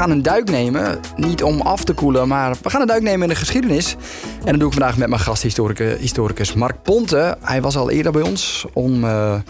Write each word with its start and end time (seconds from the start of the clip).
Gaan 0.00 0.10
een 0.10 0.22
duik 0.22 0.50
nemen, 0.50 1.00
niet 1.16 1.42
om 1.42 1.60
af 1.60 1.84
te 1.84 1.92
koelen, 1.92 2.28
maar 2.28 2.56
we 2.62 2.70
gaan 2.70 2.80
een 2.80 2.86
duik 2.86 3.02
nemen 3.02 3.22
in 3.22 3.28
de 3.28 3.34
geschiedenis. 3.34 3.96
En 4.44 4.50
dat 4.50 4.58
doe 4.58 4.68
ik 4.68 4.72
vandaag 4.72 4.96
met 4.96 5.08
mijn 5.08 5.20
gasthistoricus 5.20 5.98
historicus 5.98 6.54
Mark 6.54 6.82
Ponte. 6.82 7.36
Hij 7.40 7.62
was 7.62 7.76
al 7.76 7.90
eerder 7.90 8.12
bij 8.12 8.22
ons 8.22 8.66
om, 8.72 9.04
eh, 9.04 9.40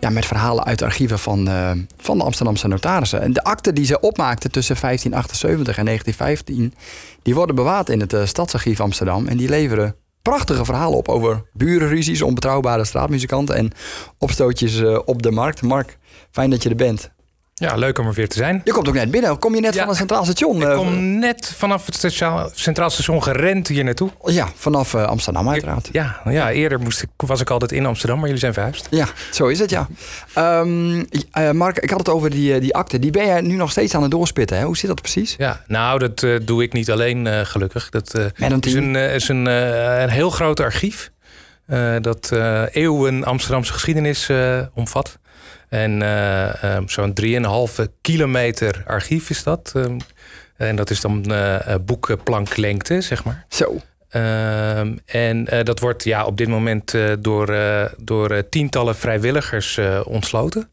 ja, 0.00 0.10
met 0.10 0.26
verhalen 0.26 0.64
uit 0.64 0.78
de 0.78 0.84
archieven 0.84 1.18
van, 1.18 1.48
eh, 1.48 1.70
van 1.96 2.18
de 2.18 2.24
Amsterdamse 2.24 2.68
notarissen. 2.68 3.20
En 3.20 3.32
de 3.32 3.42
akten 3.44 3.74
die 3.74 3.84
ze 3.84 4.00
opmaakten 4.00 4.50
tussen 4.50 4.76
1578 4.76 5.78
en 5.78 5.84
1915, 5.84 6.74
die 7.22 7.34
worden 7.34 7.54
bewaard 7.54 7.88
in 7.88 8.00
het 8.00 8.12
uh, 8.12 8.24
Stadsarchief 8.24 8.80
Amsterdam. 8.80 9.26
En 9.26 9.36
die 9.36 9.48
leveren 9.48 9.94
prachtige 10.22 10.64
verhalen 10.64 10.98
op 10.98 11.08
over 11.08 11.42
burenruzies, 11.52 12.22
onbetrouwbare 12.22 12.84
straatmuzikanten 12.84 13.56
en 13.56 13.72
opstootjes 14.18 14.82
op 15.04 15.22
de 15.22 15.30
markt. 15.30 15.62
Mark, 15.62 15.98
fijn 16.30 16.50
dat 16.50 16.62
je 16.62 16.68
er 16.68 16.76
bent. 16.76 17.14
Ja, 17.60 17.74
leuk 17.76 17.98
om 17.98 18.06
er 18.06 18.12
weer 18.12 18.28
te 18.28 18.36
zijn. 18.36 18.60
Je 18.64 18.72
komt 18.72 18.88
ook 18.88 18.94
net 18.94 19.10
binnen. 19.10 19.38
Kom 19.38 19.54
je 19.54 19.60
net 19.60 19.74
Ja. 19.74 19.80
van 19.80 19.88
een 19.88 19.96
centraal 19.96 20.24
station? 20.24 20.56
Ik 20.62 20.68
eh, 20.68 20.76
kom 20.76 21.18
net 21.18 21.52
vanaf 21.56 21.86
het 21.86 21.94
statia- 21.94 22.48
Centraal 22.54 22.90
Station 22.90 23.22
gerend 23.22 23.68
hier 23.68 23.84
naartoe. 23.84 24.10
Ja, 24.24 24.48
vanaf 24.56 24.94
eh, 24.94 25.04
Amsterdam 25.04 25.48
uiteraard. 25.48 25.88
Ja, 25.92 26.20
ja 26.28 26.50
eerder 26.52 26.80
moest 26.80 27.02
ik, 27.02 27.08
was 27.16 27.40
ik 27.40 27.50
altijd 27.50 27.72
in 27.72 27.86
Amsterdam, 27.86 28.16
maar 28.16 28.24
jullie 28.26 28.40
zijn 28.40 28.52
verhuisd. 28.52 28.86
Ja, 28.90 29.06
zo 29.32 29.46
is 29.46 29.58
het, 29.58 29.70
ja. 29.70 29.88
Ehm, 30.34 31.04
eh, 31.32 31.50
Mark, 31.50 31.78
ik 31.78 31.90
had 31.90 31.98
het 31.98 32.08
over 32.08 32.30
die, 32.30 32.60
die 32.60 32.74
akte. 32.74 32.98
Die 32.98 33.10
ben 33.10 33.26
jij 33.26 33.40
nu 33.40 33.54
nog 33.54 33.70
steeds 33.70 33.94
aan 33.94 34.02
het 34.02 34.10
doorspitten, 34.10 34.58
hè? 34.58 34.64
Hoe 34.64 34.76
zit 34.76 34.88
dat 34.88 35.00
precies? 35.02 35.34
Ja, 35.38 35.62
nou, 35.66 35.98
dat 35.98 36.26
doe 36.46 36.62
ik 36.62 36.72
niet 36.72 36.90
alleen, 36.90 37.46
gelukkig. 37.46 37.88
Dat 37.88 38.14
een 38.14 38.60
is, 38.60 38.74
een, 38.74 38.96
is 38.96 39.28
een, 39.28 39.46
een 39.46 40.08
heel 40.10 40.30
groot 40.30 40.60
archief. 40.60 41.10
dat 42.00 42.32
eeuwen 42.70 43.24
Amsterdamse 43.24 43.72
geschiedenis 43.72 44.30
omvat. 44.74 45.18
En 45.68 46.02
eh, 46.02 46.76
eh, 46.76 46.82
zo'n 46.86 47.12
3,5 47.12 47.86
kilometer 48.00 48.82
archief 48.86 49.30
is 49.30 49.42
dat. 49.42 49.72
Ehm, 49.74 49.98
en 50.56 50.76
dat 50.76 50.90
is 50.90 51.00
dan 51.00 51.24
eh 51.24 51.74
eh, 51.74 51.80
boekenplanklengte, 51.80 53.00
zeg 53.00 53.24
maar. 53.24 53.46
Zo. 53.48 53.76
Ehm, 54.08 54.96
en 55.04 55.44
dat 55.44 55.80
wordt 55.80 56.04
ja, 56.04 56.24
op 56.24 56.36
dit 56.36 56.48
moment 56.48 56.94
door, 57.20 57.56
door 57.98 58.48
tientallen 58.48 58.96
vrijwilligers 58.96 59.80
ontsloten. 60.04 60.70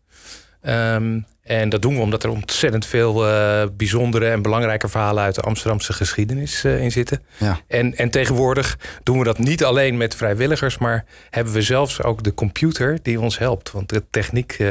Ehm, 0.62 1.20
en 1.44 1.70
dat 1.70 1.82
doen 1.82 1.96
we 1.96 2.02
omdat 2.02 2.24
er 2.24 2.30
ontzettend 2.30 2.86
veel 2.86 3.28
eh, 3.28 3.64
bijzondere 3.78 4.30
en 4.30 4.42
belangrijke 4.42 4.88
verhalen 4.88 5.24
uit 5.24 5.36
de 5.36 5.42
Amsterdamse 5.42 5.94
geschiedenis 5.94 6.64
eh, 6.64 6.82
in 6.84 6.92
zitten. 6.92 7.22
Ja. 7.38 7.60
En, 7.68 7.96
en 7.96 8.10
tegenwoordig 8.10 8.78
doen 9.04 9.18
we 9.18 9.24
dat 9.24 9.38
niet 9.38 9.64
alleen 9.64 9.98
met 9.98 10.16
vrijwilligers, 10.16 10.78
maar 10.78 11.06
hebben 11.30 11.54
we 11.54 11.62
zelfs 11.62 12.04
ook 12.04 12.24
de 12.24 12.34
computer 12.34 13.00
die 13.02 13.20
ons 13.20 13.38
helpt. 13.38 13.72
Want 13.72 13.90
de 13.90 14.04
techniek 14.10 14.52
eh, 14.52 14.70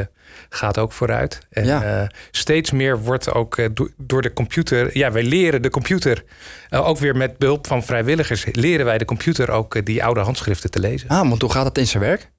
gaat 0.49 0.77
ook 0.77 0.91
vooruit. 0.91 1.39
En 1.51 1.65
Ja. 1.65 2.09
steeds 2.31 2.71
meer 2.71 2.99
wordt 3.01 3.33
ook 3.33 3.75
do- 3.75 3.89
door 3.97 4.21
de 4.21 4.33
computer. 4.33 4.97
Ja, 4.97 5.11
wij 5.11 5.23
leren 5.23 5.61
de 5.61 5.69
computer. 5.69 6.23
ook 6.69 6.97
weer 6.97 7.15
met 7.15 7.37
behulp 7.37 7.67
van 7.67 7.83
vrijwilligers 7.83 8.45
leren 8.51 8.85
wij 8.85 8.97
de 8.97 9.05
computer 9.05 9.51
ook 9.51 9.85
die 9.85 10.03
oude 10.03 10.19
handschriften 10.19 10.71
te 10.71 10.79
lezen. 10.79 11.09
Ah, 11.09 11.29
want 11.29 11.41
hoe 11.41 11.51
gaat 11.51 11.65
het 11.65 11.77
in 11.77 11.87
zijn 11.87 12.03
werk? 12.03 12.31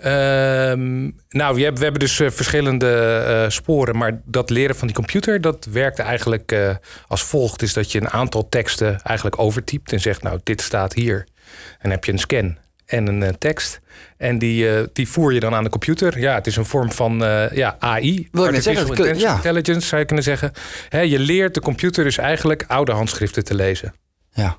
Ehm, 0.00 1.10
nou, 1.28 1.54
we 1.54 1.62
hebben, 1.62 1.92
dus 1.94 2.20
eh, 2.20 2.30
verschillende 2.30 2.90
eh, 3.26 3.50
sporen. 3.50 3.96
Maar 3.96 4.20
dat 4.24 4.50
leren 4.50 4.76
van 4.76 4.86
die 4.86 4.96
computer, 4.96 5.40
dat 5.40 5.66
werkt 5.70 5.98
eigenlijk 5.98 6.52
eh, 6.52 6.70
als 7.06 7.22
volgt. 7.22 7.62
Is 7.62 7.72
dat 7.72 7.92
je 7.92 8.00
een 8.00 8.10
aantal 8.10 8.48
teksten 8.48 9.00
eigenlijk 9.02 9.38
overtypt 9.38 9.92
en 9.92 10.00
zegt, 10.00 10.22
nou, 10.22 10.40
dit 10.42 10.60
staat 10.60 10.92
hier. 10.94 11.26
En 11.70 11.76
dan 11.82 11.90
heb 11.90 12.04
je 12.04 12.12
een 12.12 12.18
scan 12.18 12.58
en 12.86 13.06
een 13.06 13.38
tekst. 13.38 13.80
En 14.16 14.38
die, 14.38 14.66
die 14.92 15.08
voer 15.08 15.32
je 15.32 15.40
dan 15.40 15.54
aan 15.54 15.64
de 15.64 15.70
computer. 15.70 16.18
Ja, 16.18 16.34
het 16.34 16.46
is 16.46 16.56
een 16.56 16.64
vorm 16.64 16.92
van 16.92 17.18
ja, 17.52 17.76
AI. 17.78 18.28
Wil 18.32 18.44
ik 18.44 18.50
net 18.50 18.62
zeggen, 18.62 18.86
het 18.86 18.94
kun- 19.00 19.18
ja. 19.18 19.34
Intelligence 19.34 19.86
zou 19.86 20.00
je 20.00 20.06
kunnen 20.06 20.24
zeggen. 20.24 20.52
Je 20.90 21.18
leert 21.18 21.54
de 21.54 21.60
computer 21.60 22.04
dus 22.04 22.18
eigenlijk 22.18 22.64
oude 22.66 22.92
handschriften 22.92 23.44
te 23.44 23.54
lezen. 23.54 23.94
Ja. 24.32 24.58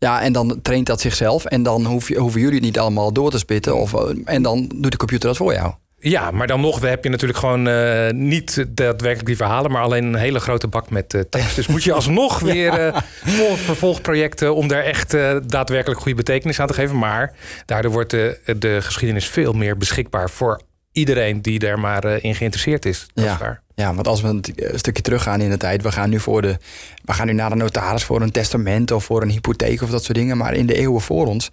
Ja, 0.00 0.22
en 0.22 0.32
dan 0.32 0.58
traint 0.62 0.86
dat 0.86 1.00
zichzelf. 1.00 1.44
En 1.44 1.62
dan 1.62 1.84
hoef 1.84 2.08
je, 2.08 2.18
hoeven 2.18 2.40
jullie 2.40 2.54
het 2.56 2.64
niet 2.64 2.78
allemaal 2.78 3.12
door 3.12 3.30
te 3.30 3.38
spitten. 3.38 3.76
Of, 3.76 3.94
eh, 3.94 4.16
en 4.24 4.42
dan 4.42 4.70
doet 4.74 4.90
de 4.90 4.96
computer 4.96 5.28
dat 5.28 5.36
voor 5.36 5.52
jou. 5.52 5.72
Ja, 5.98 6.30
maar 6.30 6.46
dan 6.46 6.60
nog 6.60 6.80
heb 6.80 7.04
je 7.04 7.10
natuurlijk 7.10 7.38
gewoon 7.38 7.68
eh, 7.68 8.10
niet 8.10 8.66
daadwerkelijk 8.68 9.26
die 9.26 9.36
verhalen, 9.36 9.70
maar 9.70 9.82
alleen 9.82 10.04
een 10.04 10.14
hele 10.14 10.40
grote 10.40 10.66
bak 10.68 10.90
met 10.90 11.14
eh, 11.14 11.20
tekst. 11.20 11.56
Dus 11.56 11.66
moet 11.66 11.84
je 11.84 11.92
alsnog 11.92 12.38
weer 12.50 12.72
eh, 12.72 12.96
vol- 13.24 13.56
vervolgprojecten 13.56 14.54
om 14.54 14.68
daar 14.68 14.82
echt 14.82 15.10
daadwerkelijk 15.46 16.00
goede 16.00 16.16
betekenis 16.16 16.60
aan 16.60 16.66
te 16.66 16.74
geven. 16.74 16.98
Maar 16.98 17.34
daardoor 17.66 17.92
wordt 17.92 18.10
de, 18.10 18.38
de 18.58 18.78
geschiedenis 18.82 19.26
veel 19.28 19.52
meer 19.52 19.76
beschikbaar 19.76 20.30
voor 20.30 20.60
iedereen 20.92 21.42
die 21.42 21.58
daar 21.58 21.78
maar 21.78 22.04
eh, 22.04 22.24
in 22.24 22.34
geïnteresseerd 22.34 22.84
is. 22.86 23.06
Dat 23.14 23.24
Ja. 23.24 23.32
is 23.32 23.38
waar. 23.38 23.62
Ja, 23.74 23.94
want 23.94 24.06
als 24.06 24.20
we 24.20 24.28
een, 24.28 24.44
een 24.56 24.78
stukje 24.78 25.02
teruggaan 25.02 25.40
in 25.40 25.50
de 25.50 25.56
tijd. 25.56 25.82
We 25.82 25.92
gaan 25.92 26.10
nu 26.10 26.20
voor 26.20 26.42
de. 26.42 26.56
We 27.04 27.12
gaan 27.12 27.26
nu 27.26 27.32
naar 27.32 27.50
de 27.50 27.56
notaris 27.56 28.04
voor 28.04 28.20
een 28.22 28.30
testament 28.30 28.90
of 28.90 29.04
voor 29.04 29.22
een 29.22 29.30
hypotheek 29.30 29.82
of 29.82 29.90
dat 29.90 30.04
soort 30.04 30.18
dingen. 30.18 30.36
Maar 30.36 30.54
in 30.54 30.66
de 30.66 30.74
eeuwen 30.74 31.00
voor 31.00 31.26
ons. 31.26 31.50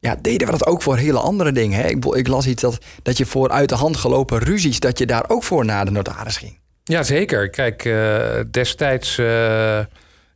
Ja, 0.00 0.16
deden 0.22 0.46
we 0.46 0.52
dat 0.52 0.66
ook 0.66 0.82
voor 0.82 0.96
hele 0.96 1.18
andere 1.18 1.52
dingen. 1.52 1.80
Hè? 1.80 1.88
Ik, 1.88 2.04
ik 2.04 2.28
las 2.28 2.46
iets 2.46 2.62
dat, 2.62 2.78
dat 3.02 3.16
je 3.16 3.26
voor 3.26 3.48
uit 3.50 3.68
de 3.68 3.74
hand 3.74 3.96
gelopen 3.96 4.38
ruzies. 4.38 4.80
dat 4.80 4.98
je 4.98 5.06
daar 5.06 5.24
ook 5.28 5.42
voor 5.44 5.64
naar 5.64 5.84
de 5.84 5.90
notaris 5.90 6.36
ging. 6.36 6.58
Ja, 6.84 7.02
zeker. 7.02 7.50
Kijk, 7.50 7.84
eh, 7.84 8.40
destijds 8.50 9.18
eh, 9.18 9.78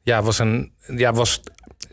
ja, 0.02 0.22
was 0.22 0.38
een. 0.38 0.72
Ja, 0.96 1.12
was, 1.12 1.40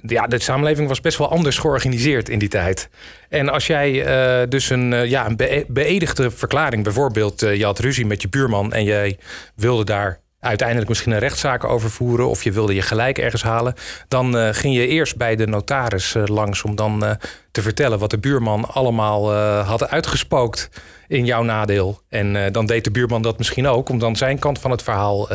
ja, 0.08 0.28
de 0.28 0.40
samenleving 0.40 0.88
was 0.88 1.02
best 1.02 1.18
wel 1.18 1.30
anders 1.30 1.58
georganiseerd 1.58 2.30
in 2.30 2.40
die 2.40 2.50
tijd. 2.50 2.90
En 3.30 3.50
als 3.50 3.68
jij 3.68 4.06
eh, 4.06 4.48
dus 4.50 4.70
een, 4.70 4.94
eh, 4.94 5.06
ja, 5.06 5.26
een 5.26 5.66
beëdigde 5.68 6.32
verklaring, 6.32 6.84
bijvoorbeeld, 6.84 7.42
eh, 7.42 7.56
je 7.56 7.66
had 7.66 7.80
ruzie 7.80 8.06
met 8.06 8.22
je 8.22 8.30
buurman 8.30 8.74
en 8.74 8.84
jij 8.84 9.18
wilde 9.56 9.84
daar 9.84 10.20
uiteindelijk 10.40 10.90
misschien 10.90 11.12
een 11.12 11.20
rechtszaak 11.20 11.64
over 11.64 11.90
voeren 11.90 12.28
of 12.28 12.44
je 12.44 12.52
wilde 12.52 12.76
je 12.76 12.82
gelijk 12.82 13.18
ergens 13.18 13.44
halen, 13.44 13.74
dan 14.08 14.54
ging 14.54 14.76
je 14.76 14.88
eerst 14.88 15.18
bij 15.18 15.36
de 15.36 15.48
notaris 15.48 16.16
langs 16.26 16.64
om 16.64 16.76
dan 16.76 17.18
te 17.52 17.62
vertellen 17.62 18.00
wat 18.00 18.10
de 18.10 18.18
buurman 18.18 18.66
allemaal 18.66 19.34
had 19.64 19.90
uitgespookt 19.90 20.70
in 21.08 21.26
jouw 21.26 21.44
nadeel. 21.44 22.02
En 22.10 22.52
dan 22.52 22.66
deed 22.66 22.84
de 22.84 22.92
buurman 22.92 23.22
dat 23.22 23.38
misschien 23.38 23.68
ook 23.68 23.90
om 23.90 24.00
dan 24.00 24.16
zijn 24.16 24.40
kant 24.40 24.60
van 24.60 24.72
het 24.72 24.84
verhaal 24.84 25.28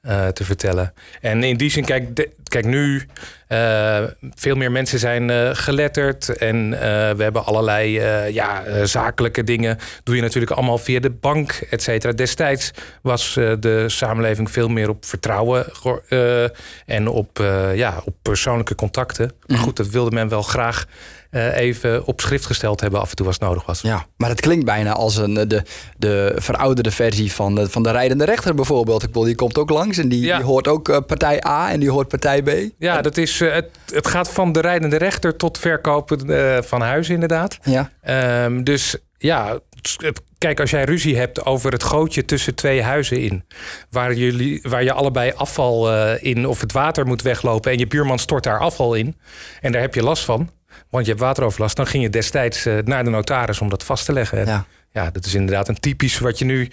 eh, 0.00 0.28
te 0.28 0.44
vertellen. 0.44 0.92
En 1.20 1.42
in 1.42 1.56
die 1.56 1.70
zin, 1.70 1.84
kijk, 1.84 2.16
de- 2.16 2.30
kijk 2.48 2.64
nu, 2.64 3.02
eh, 3.46 4.02
veel 4.34 4.54
meer 4.54 4.70
mensen 4.72 4.98
zijn 4.98 5.30
eh, 5.30 5.50
geletterd 5.52 6.36
en 6.36 6.70
we 7.16 7.22
hebben 7.22 7.44
allerlei 7.44 7.90
ja, 8.32 8.62
zakelijke 8.86 9.44
dingen. 9.44 9.78
Doe 10.04 10.16
je 10.16 10.22
natuurlijk 10.22 10.52
allemaal 10.52 10.78
via 10.78 11.00
de 11.00 11.10
bank, 11.10 11.52
et 11.70 11.82
cetera. 11.82 12.12
Destijds 12.12 12.70
was 13.02 13.34
de 13.60 13.84
samenleving 13.88 14.50
veel 14.50 14.68
meer 14.68 14.88
op 14.88 15.04
vertrouwen 15.04 15.66
en 16.86 17.08
op, 17.08 17.38
ja, 17.74 18.02
op 18.04 18.14
persoonlijke 18.22 18.74
contacten. 18.74 19.32
Maar 19.46 19.58
goed, 19.58 19.76
dat 19.76 19.88
wilde 19.88 20.10
men 20.10 20.28
wel 20.28 20.42
graag 20.42 20.84
eh, 21.30 21.56
even 21.56 22.06
op 22.06 22.20
schrift 22.20 22.46
gesteld 22.46 22.80
hebben 22.80 23.00
af 23.00 23.10
en 23.10 23.16
toe 23.16 23.26
als 23.26 23.34
het 23.38 23.44
nodig 23.48 23.66
was. 23.66 23.80
Ja, 23.80 24.06
maar 24.16 24.28
het 24.28 24.40
klinkt 24.40 24.64
bijna 24.64 24.92
als 24.92 25.16
een, 25.16 25.36
eh, 25.36 25.46
de, 25.48 25.62
de 25.96 26.32
verouderde 26.36 26.90
versie 26.90 27.32
van 27.32 27.54
de, 27.54 27.68
van 27.68 27.82
de 27.82 27.90
rijdende 27.90 28.24
rechter 28.24 28.54
bijvoorbeeld. 28.54 29.02
Ik 29.02 29.08
bedoel, 29.08 29.24
die 29.24 29.34
komt 29.34 29.58
ook 29.58 29.70
langs 29.70 29.98
en 29.98 30.08
die, 30.08 30.20
Ja. 30.24 30.36
die 30.36 30.46
hoort 30.46 30.68
ook 30.68 30.88
eh, 30.88 30.98
partij 31.06 31.44
A 31.46 31.70
en 31.70 31.80
die 31.80 31.90
hoort 31.90 32.08
partij 32.08 32.42
B. 32.42 32.50
Ja, 32.78 33.02
dat 33.02 33.16
is, 33.16 33.40
eh, 33.40 33.52
het, 33.52 33.68
het 33.92 34.06
gaat 34.06 34.30
van 34.30 34.52
de 34.52 34.60
rijdende 34.60 34.96
rechter 34.96 35.36
tot 35.36 35.58
verkopen 35.58 36.30
eh, 36.56 36.62
van 36.62 36.80
huizen 36.80 37.14
inderdaad. 37.14 37.58
Ja, 37.62 37.90
Ehm, 38.02 38.62
dus 38.62 38.96
ja, 39.18 39.58
het- 39.96 40.22
kijk, 40.38 40.60
als 40.60 40.70
jij 40.70 40.84
ruzie 40.84 41.16
hebt 41.16 41.44
over 41.44 41.72
het 41.72 41.82
gootje 41.82 42.24
tussen 42.24 42.54
twee 42.54 42.82
huizen 42.82 43.20
in, 43.20 43.44
waar, 43.90 44.14
jullie, 44.14 44.60
waar 44.62 44.84
je 44.84 44.92
allebei 44.92 45.32
afval 45.36 45.90
eh, 45.92 46.12
in 46.24 46.46
of 46.46 46.60
het 46.60 46.72
water 46.72 47.06
moet 47.06 47.22
weglopen 47.22 47.72
en 47.72 47.78
je 47.78 47.86
buurman 47.86 48.18
stort 48.18 48.44
daar 48.44 48.58
afval 48.58 48.94
in 48.94 49.16
en 49.60 49.72
daar 49.72 49.80
heb 49.80 49.94
je 49.94 50.02
last 50.02 50.24
van, 50.24 50.50
want 50.90 51.04
je 51.04 51.10
hebt 51.10 51.24
wateroverlast, 51.24 51.76
dan 51.76 51.86
ging 51.86 52.02
je 52.02 52.10
destijds 52.10 52.66
eh, 52.66 52.78
naar 52.84 53.04
de 53.04 53.10
notaris 53.10 53.60
om 53.60 53.68
dat 53.68 53.84
vast 53.84 54.04
te 54.04 54.12
leggen. 54.12 54.38
En 54.38 54.46
ja. 54.46 54.64
ja, 54.90 55.10
dat 55.10 55.24
is 55.24 55.34
inderdaad 55.34 55.68
een 55.68 55.80
typisch 55.80 56.18
wat 56.18 56.38
je 56.38 56.44
nu 56.44 56.68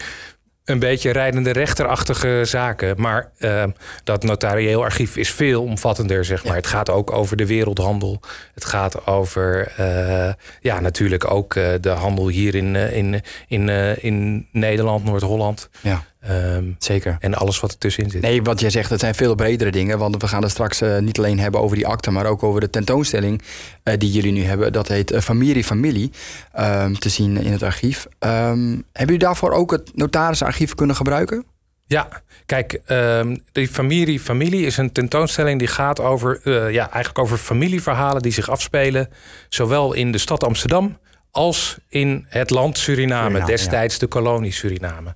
een 0.65 0.79
beetje 0.79 1.11
rijdende 1.11 1.51
rechterachtige 1.51 2.41
zaken. 2.43 3.01
Maar 3.01 3.31
eh, 3.37 3.63
dat 4.03 4.23
notarieel 4.23 4.83
archief 4.83 5.17
is 5.17 5.31
veel 5.31 5.63
omvattender, 5.63 6.25
zeg 6.25 6.45
maar. 6.45 6.55
Het 6.55 6.67
gaat 6.67 6.89
ook 6.89 7.11
over 7.11 7.37
de 7.37 7.45
wereldhandel. 7.45 8.21
Het 8.53 8.65
gaat 8.65 9.05
over, 9.05 9.73
eh, 9.77 10.33
ja, 10.59 10.79
natuurlijk 10.79 11.31
ook 11.31 11.53
de 11.81 11.89
handel 11.89 12.27
hier 12.27 12.55
in, 12.55 12.75
in, 12.75 13.21
in, 13.47 13.69
in 14.01 14.47
Nederland, 14.51 15.03
Noord-Holland. 15.03 15.69
ja. 15.81 16.03
Ehm, 16.19 16.71
Zeker. 16.79 17.17
en 17.19 17.33
alles 17.33 17.59
wat 17.59 17.71
ertussenin 17.71 18.09
zit. 18.09 18.21
Nee, 18.21 18.41
wat 18.43 18.59
jij 18.59 18.69
zegt, 18.69 18.89
het 18.89 18.99
zijn 18.99 19.15
veel 19.15 19.35
bredere 19.35 19.71
dingen. 19.71 19.97
Want 19.97 20.21
we 20.21 20.27
gaan 20.27 20.41
het 20.41 20.51
straks 20.51 20.81
eh, 20.81 20.97
niet 20.97 21.17
alleen 21.17 21.39
hebben 21.39 21.61
over 21.61 21.75
die 21.75 21.87
akte, 21.87 22.11
maar 22.11 22.25
ook 22.25 22.43
over 22.43 22.61
de 22.61 22.69
tentoonstelling 22.69 23.41
eh, 23.83 23.93
die 23.97 24.11
jullie 24.11 24.31
nu 24.31 24.43
hebben. 24.43 24.73
Dat 24.73 24.87
heet 24.87 25.11
uh, 25.11 25.19
Familie 25.19 25.63
Familie, 25.63 26.11
ehm, 26.51 26.93
te 26.93 27.09
zien 27.09 27.37
in 27.37 27.51
het 27.51 27.63
archief. 27.63 28.07
Ehm, 28.19 28.69
hebben 28.69 28.83
jullie 28.93 29.17
daarvoor 29.17 29.51
ook 29.51 29.71
het 29.71 29.91
notarisarchief 29.95 30.75
kunnen 30.75 30.95
gebruiken? 30.95 31.45
Ja, 31.85 32.07
kijk, 32.45 32.81
um, 32.87 33.43
die 33.51 33.67
familie 33.67 34.19
Familie 34.19 34.65
is 34.65 34.77
een 34.77 34.91
tentoonstelling 34.91 35.59
die 35.59 35.67
gaat 35.67 35.99
over, 35.99 36.39
uh, 36.43 36.71
ja, 36.71 36.83
eigenlijk 36.83 37.19
over 37.19 37.37
familieverhalen 37.37 38.21
die 38.21 38.31
zich 38.31 38.49
afspelen, 38.49 39.09
zowel 39.49 39.93
in 39.93 40.11
de 40.11 40.17
stad 40.17 40.43
Amsterdam 40.43 40.97
als 41.37 41.77
in 41.89 42.25
het 42.29 42.49
land 42.49 42.77
Suriname, 42.77 43.29
Suriname 43.29 43.51
destijds 43.51 43.93
ja. 43.93 43.99
de 43.99 44.07
kolonie 44.07 44.51
Suriname. 44.51 45.15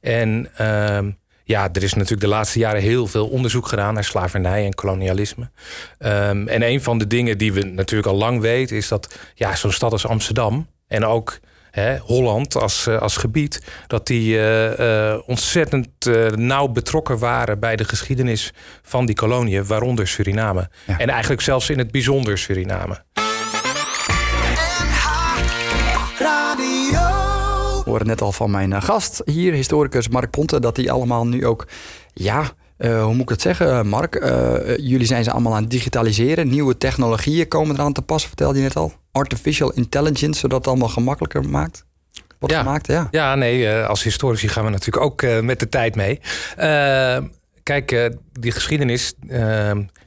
En 0.00 0.48
um, 0.60 1.18
ja, 1.44 1.68
er 1.72 1.82
is 1.82 1.94
natuurlijk 1.94 2.20
de 2.20 2.28
laatste 2.28 2.58
jaren 2.58 2.82
heel 2.82 3.06
veel 3.06 3.28
onderzoek 3.28 3.68
gedaan 3.68 3.94
naar 3.94 4.04
slavernij 4.04 4.64
en 4.64 4.74
kolonialisme. 4.74 5.50
Um, 5.98 6.48
en 6.48 6.62
een 6.62 6.82
van 6.82 6.98
de 6.98 7.06
dingen 7.06 7.38
die 7.38 7.52
we 7.52 7.62
natuurlijk 7.64 8.08
al 8.08 8.16
lang 8.16 8.40
weten, 8.40 8.76
is 8.76 8.88
dat 8.88 9.18
ja, 9.34 9.56
zo'n 9.56 9.72
stad 9.72 9.92
als 9.92 10.06
Amsterdam 10.06 10.68
en 10.86 11.04
ook 11.04 11.38
Hè, 11.70 11.98
Holland 11.98 12.56
als, 12.56 12.88
als 12.88 13.16
gebied, 13.16 13.62
dat 13.86 14.06
die 14.06 14.34
uh, 14.34 14.78
uh, 14.78 15.18
ontzettend 15.26 15.88
uh, 16.08 16.26
nauw 16.26 16.68
betrokken 16.68 17.18
waren 17.18 17.58
bij 17.58 17.76
de 17.76 17.84
geschiedenis 17.84 18.52
van 18.82 19.06
die 19.06 19.14
koloniën, 19.14 19.66
waaronder 19.66 20.08
Suriname. 20.08 20.68
Ja. 20.86 20.98
En 20.98 21.08
eigenlijk 21.08 21.40
zelfs 21.40 21.70
in 21.70 21.78
het 21.78 21.90
bijzonder 21.90 22.38
Suriname. 22.38 23.04
Net 28.00 28.20
al 28.20 28.32
van 28.32 28.50
mijn 28.50 28.82
gast 28.82 29.22
hier, 29.24 29.52
historicus 29.52 30.08
Mark 30.08 30.30
Ponte, 30.30 30.60
dat 30.60 30.76
die 30.76 30.92
allemaal 30.92 31.26
nu 31.26 31.46
ook, 31.46 31.66
ja, 32.12 32.52
uh, 32.78 33.04
hoe 33.04 33.12
moet 33.12 33.22
ik 33.22 33.28
het 33.28 33.40
zeggen, 33.40 33.86
Mark? 33.86 34.14
Uh, 34.14 34.76
jullie 34.76 35.06
zijn 35.06 35.24
ze 35.24 35.30
allemaal 35.30 35.54
aan 35.54 35.62
het 35.62 35.70
digitaliseren. 35.70 36.48
Nieuwe 36.48 36.78
technologieën 36.78 37.48
komen 37.48 37.74
eraan 37.74 37.92
te 37.92 38.02
pas, 38.02 38.26
vertelde 38.26 38.56
je 38.56 38.62
net 38.62 38.76
al. 38.76 38.92
Artificial 39.12 39.72
intelligence, 39.72 40.40
zodat 40.40 40.58
het 40.58 40.66
allemaal 40.66 40.88
gemakkelijker 40.88 41.48
maakt. 41.48 41.84
Wordt 42.38 42.54
ja. 42.54 42.60
gemaakt, 42.60 42.86
ja. 42.86 43.08
Ja, 43.10 43.34
nee, 43.34 43.72
als 43.72 44.02
historici 44.02 44.48
gaan 44.48 44.64
we 44.64 44.70
natuurlijk 44.70 45.04
ook 45.04 45.42
met 45.42 45.60
de 45.60 45.68
tijd 45.68 45.96
mee. 45.96 46.20
kijk, 47.62 48.10
die 48.32 48.52
geschiedenis, 48.52 49.14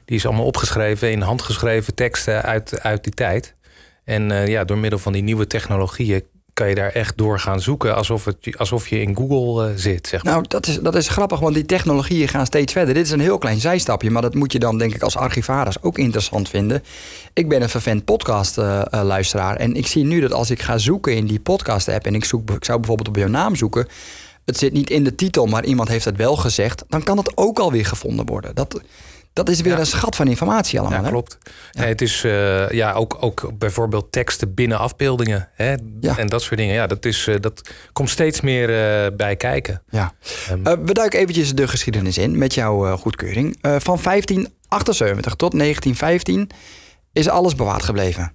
die 0.04 0.16
is 0.16 0.26
allemaal 0.26 0.44
opgeschreven 0.44 1.10
in 1.10 1.20
handgeschreven 1.20 1.94
teksten 1.94 2.42
uit, 2.42 2.80
uit 2.80 3.04
die 3.04 3.12
tijd. 3.12 3.54
En 4.04 4.48
ja, 4.48 4.64
door 4.64 4.78
middel 4.78 4.98
van 4.98 5.12
die 5.12 5.22
nieuwe 5.22 5.46
technologieën 5.46 6.24
kan 6.56 6.68
je 6.68 6.74
daar 6.74 6.92
echt 6.92 7.16
door 7.16 7.38
gaan 7.40 7.60
zoeken 7.60 7.96
alsof, 7.96 8.24
het, 8.24 8.58
alsof 8.58 8.88
je 8.88 9.00
in 9.00 9.16
Google 9.16 9.68
uh, 9.68 9.76
zit. 9.76 10.06
Zeg 10.06 10.24
maar. 10.24 10.32
Nou, 10.32 10.44
dat 10.48 10.66
is, 10.66 10.78
dat 10.78 10.94
is 10.94 11.08
grappig, 11.08 11.40
want 11.40 11.54
die 11.54 11.66
technologieën 11.66 12.28
gaan 12.28 12.46
steeds 12.46 12.72
verder. 12.72 12.94
Dit 12.94 13.04
is 13.04 13.10
een 13.10 13.20
heel 13.20 13.38
klein 13.38 13.60
zijstapje, 13.60 14.10
maar 14.10 14.22
dat 14.22 14.34
moet 14.34 14.52
je 14.52 14.58
dan 14.58 14.78
denk 14.78 14.94
ik 14.94 15.02
als 15.02 15.16
archivaris 15.16 15.82
ook 15.82 15.98
interessant 15.98 16.48
vinden. 16.48 16.82
Ik 17.32 17.48
ben 17.48 17.62
een 17.62 17.68
vervent 17.68 18.04
podcast-luisteraar 18.04 19.58
uh, 19.58 19.64
en 19.64 19.74
ik 19.74 19.86
zie 19.86 20.04
nu 20.04 20.20
dat 20.20 20.32
als 20.32 20.50
ik 20.50 20.62
ga 20.62 20.78
zoeken 20.78 21.16
in 21.16 21.26
die 21.26 21.40
podcast-app 21.40 22.06
en 22.06 22.14
ik, 22.14 22.24
zoek, 22.24 22.50
ik 22.50 22.64
zou 22.64 22.78
bijvoorbeeld 22.78 23.08
op 23.08 23.16
jouw 23.16 23.28
naam 23.28 23.56
zoeken, 23.56 23.86
het 24.44 24.58
zit 24.58 24.72
niet 24.72 24.90
in 24.90 25.04
de 25.04 25.14
titel, 25.14 25.46
maar 25.46 25.64
iemand 25.64 25.88
heeft 25.88 26.04
het 26.04 26.16
wel 26.16 26.36
gezegd, 26.36 26.84
dan 26.88 27.02
kan 27.02 27.16
het 27.16 27.36
ook 27.36 27.58
alweer 27.58 27.86
gevonden 27.86 28.26
worden. 28.26 28.54
Dat, 28.54 28.80
dat 29.36 29.48
is 29.48 29.60
weer 29.60 29.72
ja. 29.72 29.78
een 29.78 29.86
schat 29.86 30.16
van 30.16 30.28
informatie 30.28 30.80
allemaal. 30.80 30.98
Ja, 30.98 31.04
hè? 31.04 31.10
klopt. 31.10 31.38
Ja. 31.70 31.82
het 31.82 32.02
is 32.02 32.24
uh, 32.24 32.70
ja, 32.70 32.92
ook, 32.92 33.16
ook 33.20 33.50
bijvoorbeeld 33.58 34.12
teksten 34.12 34.54
binnen 34.54 34.78
afbeeldingen. 34.78 35.48
Hè? 35.54 35.74
Ja. 36.00 36.18
En 36.18 36.26
dat 36.26 36.42
soort 36.42 36.58
dingen. 36.58 36.74
Ja, 36.74 36.86
dat, 36.86 37.04
is, 37.04 37.26
uh, 37.26 37.34
dat 37.40 37.70
komt 37.92 38.10
steeds 38.10 38.40
meer 38.40 38.68
uh, 38.68 39.16
bij 39.16 39.36
kijken. 39.36 39.82
Ja. 39.88 40.12
Um, 40.50 40.86
we 40.86 40.92
duiken 40.92 41.18
eventjes 41.18 41.54
de 41.54 41.68
geschiedenis 41.68 42.18
in 42.18 42.38
met 42.38 42.54
jouw 42.54 42.96
goedkeuring. 42.96 43.56
van 43.60 43.98
1578 44.02 45.34
tot 45.34 45.58
1915 45.58 46.50
is 47.12 47.28
alles 47.28 47.54
bewaard 47.54 47.82
gebleven. 47.82 48.32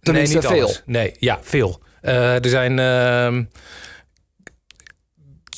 Tenminste, 0.00 0.38
nee, 0.38 0.44
niet 0.44 0.52
veel. 0.52 0.64
Alles. 0.66 0.82
Nee, 0.86 1.14
ja, 1.18 1.38
veel. 1.42 1.80
er 2.00 2.48
zijn 2.48 2.78
ehm, 2.78 3.44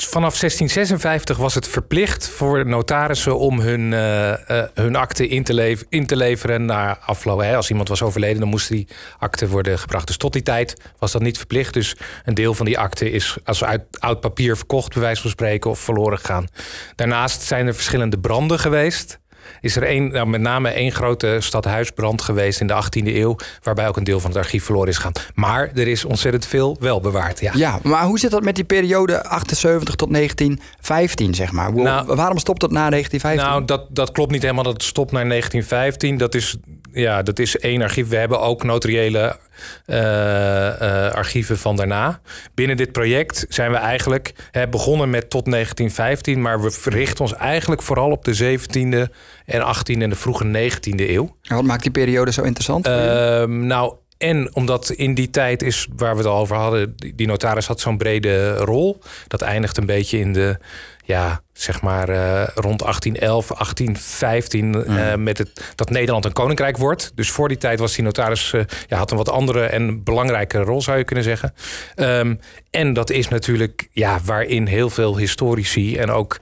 vanaf 0.06 0.39
1656 0.39 1.37
was 1.37 1.55
het 1.55 1.69
verplicht 1.69 2.29
voor 2.29 2.67
notarissen 2.67 3.39
om 3.39 3.61
hun, 3.61 3.93
uh, 3.93 4.35
hun 4.75 4.97
akte 4.97 5.29
in 5.29 5.45
te, 5.45 5.55
lever, 5.55 5.87
in 5.89 6.06
te 6.06 6.17
leveren 6.17 6.65
naar 6.65 6.99
afloop. 6.99 7.41
Hè. 7.41 7.56
Als 7.56 7.71
iemand 7.71 7.89
was 7.89 8.03
overleden, 8.03 8.41
dan 8.41 8.49
moest 8.49 8.69
die 8.69 8.89
akte 9.19 9.49
worden 9.49 9.79
gebracht. 9.79 10.06
Dus 10.06 10.17
tot 10.17 10.33
die 10.33 10.43
tijd 10.43 10.77
was 10.99 11.12
dat 11.12 11.23
niet 11.23 11.37
verplicht. 11.37 11.75
Dus 11.75 11.97
een 12.25 12.35
deel 12.35 12.55
van 12.55 12.67
die 12.67 12.79
akte 12.79 13.11
is 13.11 13.37
als 13.45 13.65
uit 13.65 13.83
oud 13.99 14.21
papier 14.21 14.56
verkocht, 14.56 14.93
bij 14.93 15.03
wijze 15.03 15.21
van 15.21 15.31
spreken, 15.31 15.71
of 15.71 15.79
verloren 15.79 16.19
gegaan. 16.19 16.49
Daarnaast 16.95 17.43
zijn 17.43 17.67
er 17.67 17.75
verschillende 17.75 18.19
branden 18.19 18.59
geweest 18.59 19.19
is 19.61 19.77
er 19.77 19.91
een, 19.91 20.11
nou, 20.11 20.27
met 20.27 20.41
name 20.41 20.69
één 20.69 20.93
grote 20.93 21.37
stadhuisbrand 21.39 22.23
geweest 22.23 22.61
in 22.61 22.67
de 22.67 22.83
18e 22.85 23.06
eeuw, 23.06 23.37
waarbij 23.62 23.89
ook 23.89 23.97
een 23.97 24.05
deel 24.05 24.21
van 24.21 24.31
het 24.31 24.39
archief 24.39 24.65
verloren 24.65 24.89
is 24.89 24.97
gegaan. 24.97 25.12
Maar 25.35 25.71
er 25.75 25.89
is 25.89 26.05
ontzettend 26.05 26.47
veel 26.47 26.77
wel 26.81 27.00
bewaard. 27.00 27.41
Ja, 27.41 27.53
ja 27.55 27.79
maar 27.83 28.05
hoe 28.05 28.19
zit 28.19 28.31
dat 28.31 28.43
met 28.43 28.55
die 28.55 28.65
periode 28.65 29.25
78 29.25 29.95
tot 29.95 30.12
1915, 30.12 31.35
zeg 31.35 31.53
maar? 31.53 31.73
Nou, 31.73 32.15
Waarom 32.15 32.39
stopt 32.39 32.61
dat 32.61 32.71
na 32.71 32.91
1915? 32.91 33.50
Nou, 33.50 33.65
dat, 33.65 33.97
dat 33.97 34.12
klopt 34.12 34.31
niet 34.31 34.43
helemaal 34.43 34.65
dat 34.65 34.73
het 34.73 34.83
stopt 34.83 35.12
naar 35.12 35.29
1915. 35.29 36.17
Dat 36.17 36.35
is, 36.35 36.56
ja, 36.93 37.23
dat 37.23 37.38
is 37.38 37.58
één 37.58 37.82
archief. 37.82 38.08
We 38.08 38.17
hebben 38.17 38.40
ook 38.40 38.62
notariële 38.62 39.38
uh, 39.87 39.96
uh, 39.96 41.11
archieven 41.11 41.58
van 41.58 41.76
daarna. 41.76 42.20
Binnen 42.55 42.76
dit 42.76 42.93
project 42.93 43.46
zijn 43.49 43.70
we 43.70 43.76
eigenlijk 43.76 44.32
hè, 44.50 44.69
begonnen 44.69 45.11
met 45.11 45.31
tot 45.31 45.44
1915, 45.50 46.43
maar 46.43 46.62
we 46.62 46.70
verrichten 46.70 47.20
ons 47.20 47.35
eigenlijk 47.35 47.82
vooral 47.82 48.11
op 48.11 48.25
de 48.25 48.58
17e 48.58 49.12
en 49.44 49.61
18e 49.61 50.00
en 50.00 50.11
de 50.11 50.17
vroege 50.17 50.70
19e 50.70 51.00
eeuw. 51.08 51.37
En 51.43 51.56
wat 51.56 51.64
maakt 51.64 51.82
die 51.82 51.90
periode 51.90 52.32
zo 52.32 52.43
interessant? 52.43 52.87
Uh, 52.87 53.44
nou, 53.44 53.94
en 54.19 54.55
omdat 54.55 54.90
in 54.90 55.14
die 55.14 55.31
tijd 55.31 55.62
is, 55.62 55.88
waar 55.96 56.12
we 56.12 56.19
het 56.19 56.26
al 56.26 56.38
over 56.38 56.56
hadden, 56.56 56.94
die 57.14 57.26
notaris 57.26 57.67
had 57.67 57.81
zo'n 57.81 57.99
brede 57.99 58.56
rol. 58.56 58.99
Dat 59.29 59.40
eindigt 59.40 59.76
een 59.76 59.87
beetje 59.87 60.19
in 60.19 60.32
de, 60.32 60.58
ja, 61.08 61.43
zeg 61.52 61.82
maar 61.82 62.08
uh, 62.08 62.46
rond 62.55 62.78
1811, 62.78 63.46
1815, 63.46 64.66
mm. 64.66 64.75
uh, 64.75 65.14
met 65.14 65.38
het, 65.38 65.72
dat 65.75 65.90
Nederland 65.90 66.25
een 66.25 66.32
koninkrijk 66.32 66.76
wordt. 66.76 67.12
Dus 67.14 67.31
voor 67.31 67.49
die 67.49 67.56
tijd 67.56 67.78
was 67.78 67.94
die 67.94 68.05
notaris, 68.05 68.52
uh, 68.52 68.62
ja, 68.87 68.96
had 68.96 69.10
een 69.10 69.16
wat 69.16 69.31
andere 69.31 69.64
en 69.64 70.02
belangrijkere 70.02 70.62
rol, 70.64 70.82
zou 70.82 70.99
je 70.99 71.05
kunnen 71.05 71.25
zeggen. 71.25 71.55
Um, 71.96 72.40
en 72.70 72.93
dat 72.93 73.10
is 73.10 73.28
natuurlijk, 73.28 73.88
ja, 73.93 74.20
waarin 74.25 74.66
heel 74.66 74.90
veel 74.90 75.16
historici 75.16 75.96
en 75.96 76.10
ook 76.10 76.38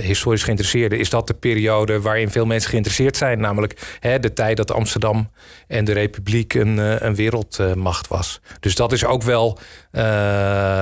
historisch 0.00 0.42
geïnteresseerden, 0.42 0.98
is 0.98 1.10
dat 1.10 1.26
de 1.26 1.34
periode 1.34 2.00
waarin 2.00 2.30
veel 2.30 2.46
mensen 2.46 2.70
geïnteresseerd 2.70 3.16
zijn. 3.16 3.40
Namelijk 3.40 3.96
hè, 4.00 4.18
de 4.18 4.32
tijd 4.32 4.56
dat 4.56 4.72
Amsterdam 4.72 5.30
en 5.66 5.84
de 5.84 5.92
Republiek 5.92 6.54
een, 6.54 7.04
een 7.06 7.14
wereldmacht 7.14 8.08
was. 8.08 8.40
Dus 8.60 8.74
dat 8.74 8.92
is 8.92 9.04
ook 9.04 9.22
wel 9.22 9.58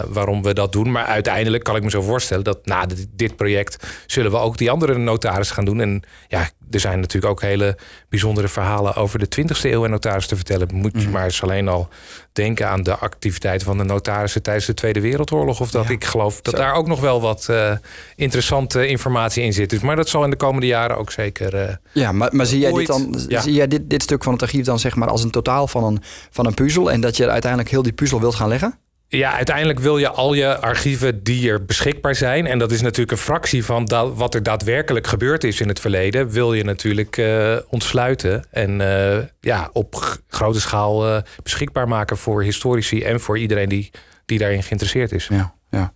waarom 0.08 0.42
we 0.42 0.54
dat 0.54 0.72
doen. 0.72 0.90
Maar 0.90 1.04
uiteindelijk 1.04 1.64
kan 1.64 1.76
ik 1.76 1.82
me 1.82 1.90
zo 1.90 2.02
voorstellen 2.02 2.44
dat 2.44 2.66
na 2.66 2.86
dit, 3.10 3.36
project 3.36 3.86
zullen 4.06 4.30
we 4.30 4.36
ook 4.36 4.56
die 4.56 4.70
andere 4.70 4.98
notaris 4.98 5.50
gaan 5.50 5.64
doen. 5.64 5.80
En 5.80 6.02
ja, 6.28 6.48
er 6.70 6.80
zijn 6.80 7.00
natuurlijk 7.00 7.32
ook 7.32 7.40
hele 7.40 7.76
bijzondere 8.08 8.48
verhalen 8.48 8.94
over 8.94 9.18
de 9.18 9.42
20e 9.42 9.60
eeuw 9.62 9.84
en 9.84 9.90
notaris 9.90 10.26
te 10.26 10.36
vertellen. 10.36 10.68
Moet 10.72 10.92
je 10.94 11.06
mm. 11.06 11.12
maar 11.12 11.24
eens 11.24 11.42
alleen 11.42 11.68
al 11.68 11.88
denken 12.32 12.68
aan 12.68 12.82
de 12.82 12.96
activiteiten 12.96 13.66
van 13.66 13.78
de 13.78 13.84
notarissen 13.84 14.42
tijdens 14.42 14.66
de 14.66 14.74
Tweede 14.74 15.00
Wereldoorlog. 15.00 15.60
Of 15.60 15.70
dat 15.70 15.86
ja. 15.86 15.90
ik 15.90 16.04
geloof 16.04 16.40
dat 16.40 16.54
Zo. 16.54 16.60
daar 16.60 16.74
ook 16.74 16.86
nog 16.86 17.00
wel 17.00 17.20
wat 17.20 17.46
uh, 17.50 17.72
interessante 18.16 18.86
informatie 18.86 19.42
in 19.42 19.52
zit. 19.52 19.70
Dus, 19.70 19.80
maar 19.80 19.96
dat 19.96 20.08
zal 20.08 20.24
in 20.24 20.30
de 20.30 20.36
komende 20.36 20.66
jaren 20.66 20.96
ook 20.96 21.10
zeker. 21.10 21.54
Uh, 21.54 21.74
ja, 21.92 22.12
maar, 22.12 22.28
maar 22.32 22.46
zie 22.46 22.58
jij, 22.58 22.72
dit, 22.72 22.86
dan, 22.86 23.24
ja. 23.28 23.40
zie 23.40 23.52
jij 23.52 23.68
dit, 23.68 23.90
dit 23.90 24.02
stuk 24.02 24.22
van 24.22 24.32
het 24.32 24.42
archief 24.42 24.64
dan 24.64 24.78
zeg 24.78 24.94
maar 24.96 25.08
als 25.08 25.22
een 25.22 25.30
totaal 25.30 25.68
van 25.68 25.84
een, 25.84 26.02
van 26.30 26.46
een 26.46 26.54
puzzel. 26.54 26.90
En 26.90 27.00
dat 27.00 27.16
je 27.16 27.28
uiteindelijk 27.28 27.70
heel 27.70 27.82
die 27.82 27.92
puzzel 27.92 28.20
wilt 28.20 28.34
gaan 28.34 28.48
leggen? 28.48 28.78
Ja, 29.08 29.32
uiteindelijk 29.32 29.78
wil 29.78 29.98
je 29.98 30.10
al 30.10 30.34
je 30.34 30.58
archieven 30.58 31.22
die 31.22 31.50
er 31.50 31.64
beschikbaar 31.64 32.14
zijn. 32.14 32.46
En 32.46 32.58
dat 32.58 32.70
is 32.70 32.80
natuurlijk 32.80 33.10
een 33.10 33.24
fractie 33.24 33.64
van 33.64 33.88
wat 34.14 34.34
er 34.34 34.42
daadwerkelijk 34.42 35.06
gebeurd 35.06 35.44
is 35.44 35.60
in 35.60 35.68
het 35.68 35.80
verleden. 35.80 36.30
Wil 36.30 36.52
je 36.52 36.64
natuurlijk 36.64 37.16
uh, 37.16 37.56
ontsluiten. 37.68 38.44
En 38.50 38.80
uh, 38.80 39.16
ja, 39.40 39.70
op 39.72 40.18
grote 40.28 40.60
schaal 40.60 41.08
uh, 41.08 41.18
beschikbaar 41.42 41.88
maken 41.88 42.16
voor 42.16 42.42
historici 42.42 43.02
en 43.02 43.20
voor 43.20 43.38
iedereen 43.38 43.68
die, 43.68 43.90
die 44.26 44.38
daarin 44.38 44.62
geïnteresseerd 44.62 45.12
is. 45.12 45.28
Ja, 45.30 45.54
ja. 45.70 45.92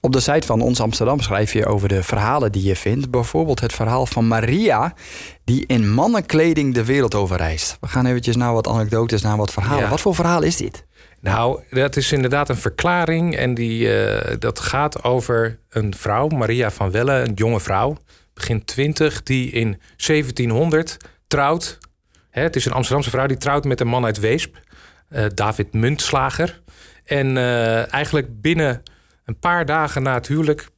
Op 0.00 0.12
de 0.12 0.20
site 0.20 0.46
van 0.46 0.60
Ons 0.60 0.80
Amsterdam 0.80 1.20
schrijf 1.20 1.52
je 1.52 1.66
over 1.66 1.88
de 1.88 2.02
verhalen 2.02 2.52
die 2.52 2.64
je 2.64 2.76
vindt. 2.76 3.10
Bijvoorbeeld 3.10 3.60
het 3.60 3.72
verhaal 3.72 4.06
van 4.06 4.28
Maria, 4.28 4.94
die 5.44 5.64
in 5.66 5.92
mannenkleding 5.92 6.74
de 6.74 6.84
wereld 6.84 7.14
overreist. 7.14 7.76
We 7.80 7.88
gaan 7.88 8.06
eventjes 8.06 8.36
naar 8.36 8.52
wat 8.52 8.68
anekdotes, 8.68 9.22
naar 9.22 9.36
wat 9.36 9.52
verhalen. 9.52 9.82
Ja. 9.82 9.88
Wat 9.88 10.00
voor 10.00 10.14
verhaal 10.14 10.42
is 10.42 10.56
dit? 10.56 10.84
Nou, 11.22 11.60
dat 11.70 11.96
is 11.96 12.12
inderdaad 12.12 12.48
een 12.48 12.56
verklaring. 12.56 13.36
En 13.36 13.54
die, 13.54 14.04
uh, 14.04 14.34
dat 14.38 14.60
gaat 14.60 15.04
over 15.04 15.58
een 15.68 15.94
vrouw, 15.94 16.28
Maria 16.28 16.70
van 16.70 16.90
Welle, 16.90 17.12
een 17.12 17.34
jonge 17.34 17.60
vrouw, 17.60 17.96
begin 18.34 18.64
20, 18.64 19.22
die 19.22 19.50
in 19.50 19.80
1700 19.96 20.96
trouwt. 21.26 21.78
Hè, 22.30 22.42
het 22.42 22.56
is 22.56 22.64
een 22.64 22.72
Amsterdamse 22.72 23.10
vrouw 23.10 23.26
die 23.26 23.36
trouwt 23.36 23.64
met 23.64 23.80
een 23.80 23.86
man 23.86 24.04
uit 24.04 24.20
Weesp, 24.20 24.60
uh, 25.10 25.24
David 25.34 25.72
Muntslager. 25.72 26.62
En 27.04 27.36
uh, 27.36 27.92
eigenlijk 27.92 28.40
binnen 28.40 28.82
een 29.24 29.38
paar 29.38 29.66
dagen 29.66 30.02
na 30.02 30.14
het 30.14 30.26
huwelijk 30.26 30.68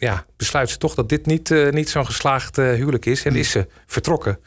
ja, 0.00 0.24
besluit 0.36 0.70
ze 0.70 0.78
toch 0.78 0.94
dat 0.94 1.08
dit 1.08 1.26
niet, 1.26 1.50
eh, 1.50 1.68
niet 1.68 1.88
zo'n 1.88 2.06
geslaagd 2.06 2.58
eh, 2.58 2.72
huwelijk 2.72 3.06
is. 3.06 3.24
En 3.24 3.36
is 3.36 3.50
ze 3.50 3.66
vertrokken. 3.86 4.38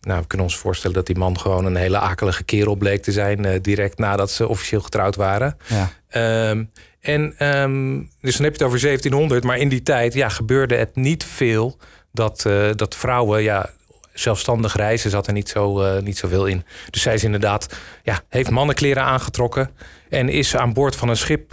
Nou, 0.00 0.20
we 0.20 0.26
kunnen 0.26 0.46
ons 0.46 0.56
voorstellen 0.56 0.96
dat 0.96 1.06
die 1.06 1.18
man 1.18 1.38
gewoon 1.38 1.64
een 1.64 1.76
hele 1.76 1.98
akelige 1.98 2.44
kerel 2.44 2.74
bleek 2.74 3.02
te 3.02 3.12
zijn. 3.12 3.44
eh, 3.44 3.60
direct 3.62 3.98
nadat 3.98 4.30
ze 4.30 4.48
officieel 4.48 4.80
getrouwd 4.80 5.16
waren. 5.16 5.56
Ja. 5.66 5.90
Ehm, 6.08 6.64
en 7.00 7.34
ehm, 7.38 8.02
dus 8.20 8.36
dan 8.36 8.44
heb 8.44 8.56
je 8.56 8.58
het 8.58 8.62
over 8.62 8.78
1700, 8.78 9.44
maar 9.44 9.58
in 9.58 9.68
die 9.68 9.82
tijd 9.82 10.14
ja, 10.14 10.28
gebeurde 10.28 10.74
het 10.74 10.96
niet 10.96 11.24
veel 11.24 11.76
dat, 12.12 12.44
eh, 12.46 12.68
dat 12.76 12.96
vrouwen 12.96 13.42
ja, 13.42 13.70
zelfstandig 14.12 14.76
reizen 14.76 15.10
zat 15.10 15.26
er 15.26 15.32
niet, 15.32 15.48
zo, 15.48 15.80
eh, 15.80 16.02
niet 16.02 16.18
zoveel 16.18 16.46
in. 16.46 16.64
Dus 16.90 17.02
zij 17.02 17.14
is 17.14 17.24
inderdaad, 17.24 17.76
ja, 18.02 18.20
heeft 18.28 18.50
mannenkleren 18.50 19.02
aangetrokken 19.02 19.70
en 20.08 20.28
is 20.28 20.56
aan 20.56 20.72
boord 20.72 20.96
van 20.96 21.08
een 21.08 21.16
schip 21.16 21.50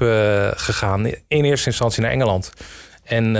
gegaan, 0.55 1.05
in 1.27 1.43
eerste 1.45 1.69
instantie 1.69 2.01
naar 2.01 2.11
Engeland. 2.11 2.51
En 3.03 3.33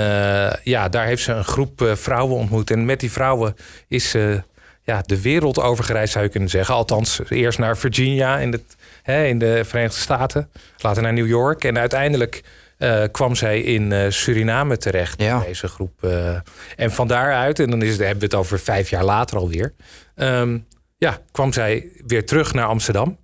ja, 0.62 0.88
daar 0.88 1.06
heeft 1.06 1.22
ze 1.22 1.32
een 1.32 1.44
groep 1.44 1.90
vrouwen 1.94 2.36
ontmoet. 2.36 2.70
En 2.70 2.84
met 2.84 3.00
die 3.00 3.12
vrouwen 3.12 3.54
is 3.88 4.10
ze 4.10 4.42
ja, 4.88 5.02
de 5.06 5.20
wereld 5.22 5.60
overgereisd, 5.60 6.12
zou 6.12 6.24
je 6.24 6.30
kunnen 6.30 6.48
zeggen. 6.48 6.74
Althans, 6.74 7.20
eerst 7.28 7.58
naar 7.58 7.76
Virginia 7.76 8.38
in, 8.38 8.52
het, 8.52 8.76
hè, 9.02 9.24
in 9.24 9.38
de 9.38 9.64
Verenigde 9.64 10.00
Staten. 10.00 10.50
Later 10.78 11.02
naar 11.02 11.12
New 11.12 11.26
York. 11.26 11.64
En 11.64 11.78
uiteindelijk 11.78 12.42
eh, 12.78 13.02
kwam 13.12 13.34
zij 13.34 13.60
in 13.60 13.92
eh, 13.92 14.10
Suriname 14.10 14.76
terecht. 14.76 15.22
Ja. 15.22 15.40
Deze 15.40 15.68
groep. 15.68 16.04
eh. 16.04 16.34
en 16.76 16.90
van 16.90 17.08
daaruit, 17.08 17.58
en 17.58 17.70
dan 17.70 17.82
is 17.82 17.90
het, 17.90 17.98
hebben 17.98 18.18
we 18.18 18.24
het 18.24 18.34
over 18.34 18.58
vijf 18.58 18.90
jaar 18.90 19.04
later 19.04 19.36
alweer. 19.36 19.74
ehm, 20.14 20.58
ja, 20.96 21.18
kwam 21.32 21.52
zij 21.52 21.90
weer 22.06 22.26
terug 22.26 22.52
naar 22.52 22.66
Amsterdam. 22.66 23.18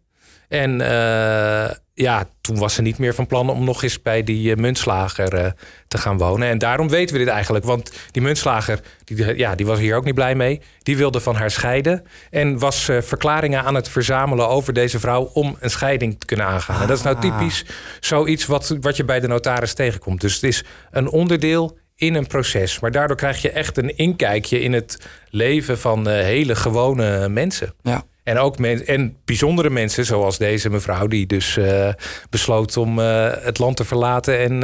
En 0.48 0.80
eh, 0.80 1.74
ja, 1.94 2.26
toen 2.40 2.58
was 2.58 2.74
ze 2.74 2.82
niet 2.82 2.98
meer 2.98 3.14
van 3.14 3.26
plan 3.26 3.50
om 3.50 3.64
nog 3.64 3.82
eens 3.82 4.02
bij 4.02 4.22
die 4.22 4.50
eh, 4.50 4.56
muntslager 4.56 5.34
eh, 5.34 5.50
te 5.88 5.98
gaan 5.98 6.18
wonen. 6.18 6.48
En 6.48 6.58
daarom 6.58 6.88
weten 6.88 7.16
we 7.16 7.24
dit 7.24 7.32
eigenlijk. 7.32 7.64
Want 7.64 7.92
die 8.10 8.22
muntslager, 8.22 8.80
die, 9.04 9.36
ja, 9.36 9.54
die 9.54 9.66
was 9.66 9.78
hier 9.78 9.96
ook 9.96 10.04
niet 10.04 10.14
blij 10.14 10.34
mee. 10.34 10.60
Die 10.82 10.96
wilde 10.96 11.20
van 11.20 11.34
haar 11.34 11.50
scheiden. 11.50 12.04
En 12.30 12.58
was 12.58 12.84
verklaringen 12.84 13.62
aan 13.62 13.74
het 13.74 13.88
verzamelen 13.88 14.48
over 14.48 14.72
deze 14.72 15.00
vrouw 15.00 15.22
om 15.32 15.56
een 15.60 15.70
scheiding 15.70 16.20
te 16.20 16.26
kunnen 16.26 16.46
aangaan. 16.46 16.80
En 16.80 16.86
dat 16.86 16.96
is 16.96 17.02
nou 17.04 17.16
Ah. 17.16 17.22
typisch 17.22 17.64
zoiets 18.00 18.46
wat, 18.46 18.76
wat 18.80 18.96
je 18.96 19.04
bij 19.04 19.20
de 19.20 19.28
notaris 19.28 19.74
tegenkomt. 19.74 20.20
Dus 20.20 20.34
het 20.34 20.42
is 20.42 20.64
een 20.90 21.08
onderdeel 21.08 21.78
in 21.96 22.14
een 22.14 22.26
proces. 22.26 22.80
Maar 22.80 22.90
daardoor 22.90 23.16
krijg 23.16 23.42
je 23.42 23.50
echt 23.50 23.76
een 23.76 23.96
inkijkje 23.96 24.60
in 24.60 24.72
het 24.72 25.06
leven 25.30 25.78
van 25.78 26.08
hele 26.08 26.54
gewone 26.54 27.28
mensen. 27.28 27.74
Ja. 27.82 28.04
En 28.25 28.38
ook 28.38 28.59
men, 28.59 28.87
en 28.87 29.16
bijzondere 29.25 29.71
mensen, 29.71 30.04
zoals 30.04 30.38
deze 30.38 30.71
mevrouw, 30.71 31.07
die 31.07 31.26
dus 31.26 31.57
eh, 31.57 31.88
besloot 32.31 32.76
om 32.76 32.99
eh, 33.00 33.31
het 33.40 33.59
land 33.59 33.76
te 33.76 33.85
verlaten 33.85 34.38
en 34.38 34.62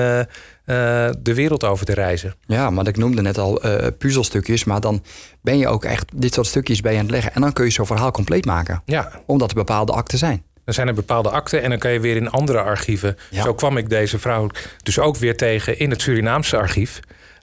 eh, 0.64 1.10
de 1.18 1.34
wereld 1.34 1.64
over 1.64 1.86
te 1.86 1.94
reizen. 1.94 2.34
Ja, 2.46 2.70
maar 2.70 2.86
ik 2.86 2.96
noemde 2.96 3.22
net 3.22 3.38
al 3.38 3.60
puzzelstukjes. 3.98 4.64
Maar 4.64 4.80
dan 4.80 5.02
ben 5.42 5.58
je 5.58 5.68
ook 5.68 5.84
echt 5.84 6.20
dit 6.20 6.34
soort 6.34 6.46
stukjes 6.46 6.80
bij 6.80 6.94
aan 6.94 7.00
het 7.02 7.10
leggen. 7.10 7.34
En 7.34 7.40
dan 7.40 7.52
kun 7.52 7.64
je 7.64 7.70
zo'n 7.70 7.86
verhaal 7.86 8.10
compleet 8.10 8.44
maken. 8.44 8.82
Ja, 8.84 9.12
Omdat 9.26 9.50
er 9.50 9.56
bepaalde 9.56 9.92
akten 9.92 10.18
zijn. 10.18 10.42
dan 10.64 10.74
zijn 10.74 10.88
er 10.88 10.94
bepaalde 10.94 11.30
akten 11.30 11.62
en 11.62 11.70
dan 11.70 11.78
kan 11.78 11.92
je 11.92 12.00
weer 12.00 12.16
in 12.16 12.30
andere 12.30 12.60
archieven. 12.60 13.16
Ja. 13.30 13.42
Zo 13.42 13.54
kwam 13.54 13.76
ik 13.76 13.88
deze 13.88 14.18
vrouw 14.18 14.48
dus 14.82 14.98
ook 14.98 15.16
weer 15.16 15.36
tegen 15.36 15.78
in 15.78 15.90
het 15.90 16.02
Surinaamse 16.02 16.56
archief. 16.56 17.00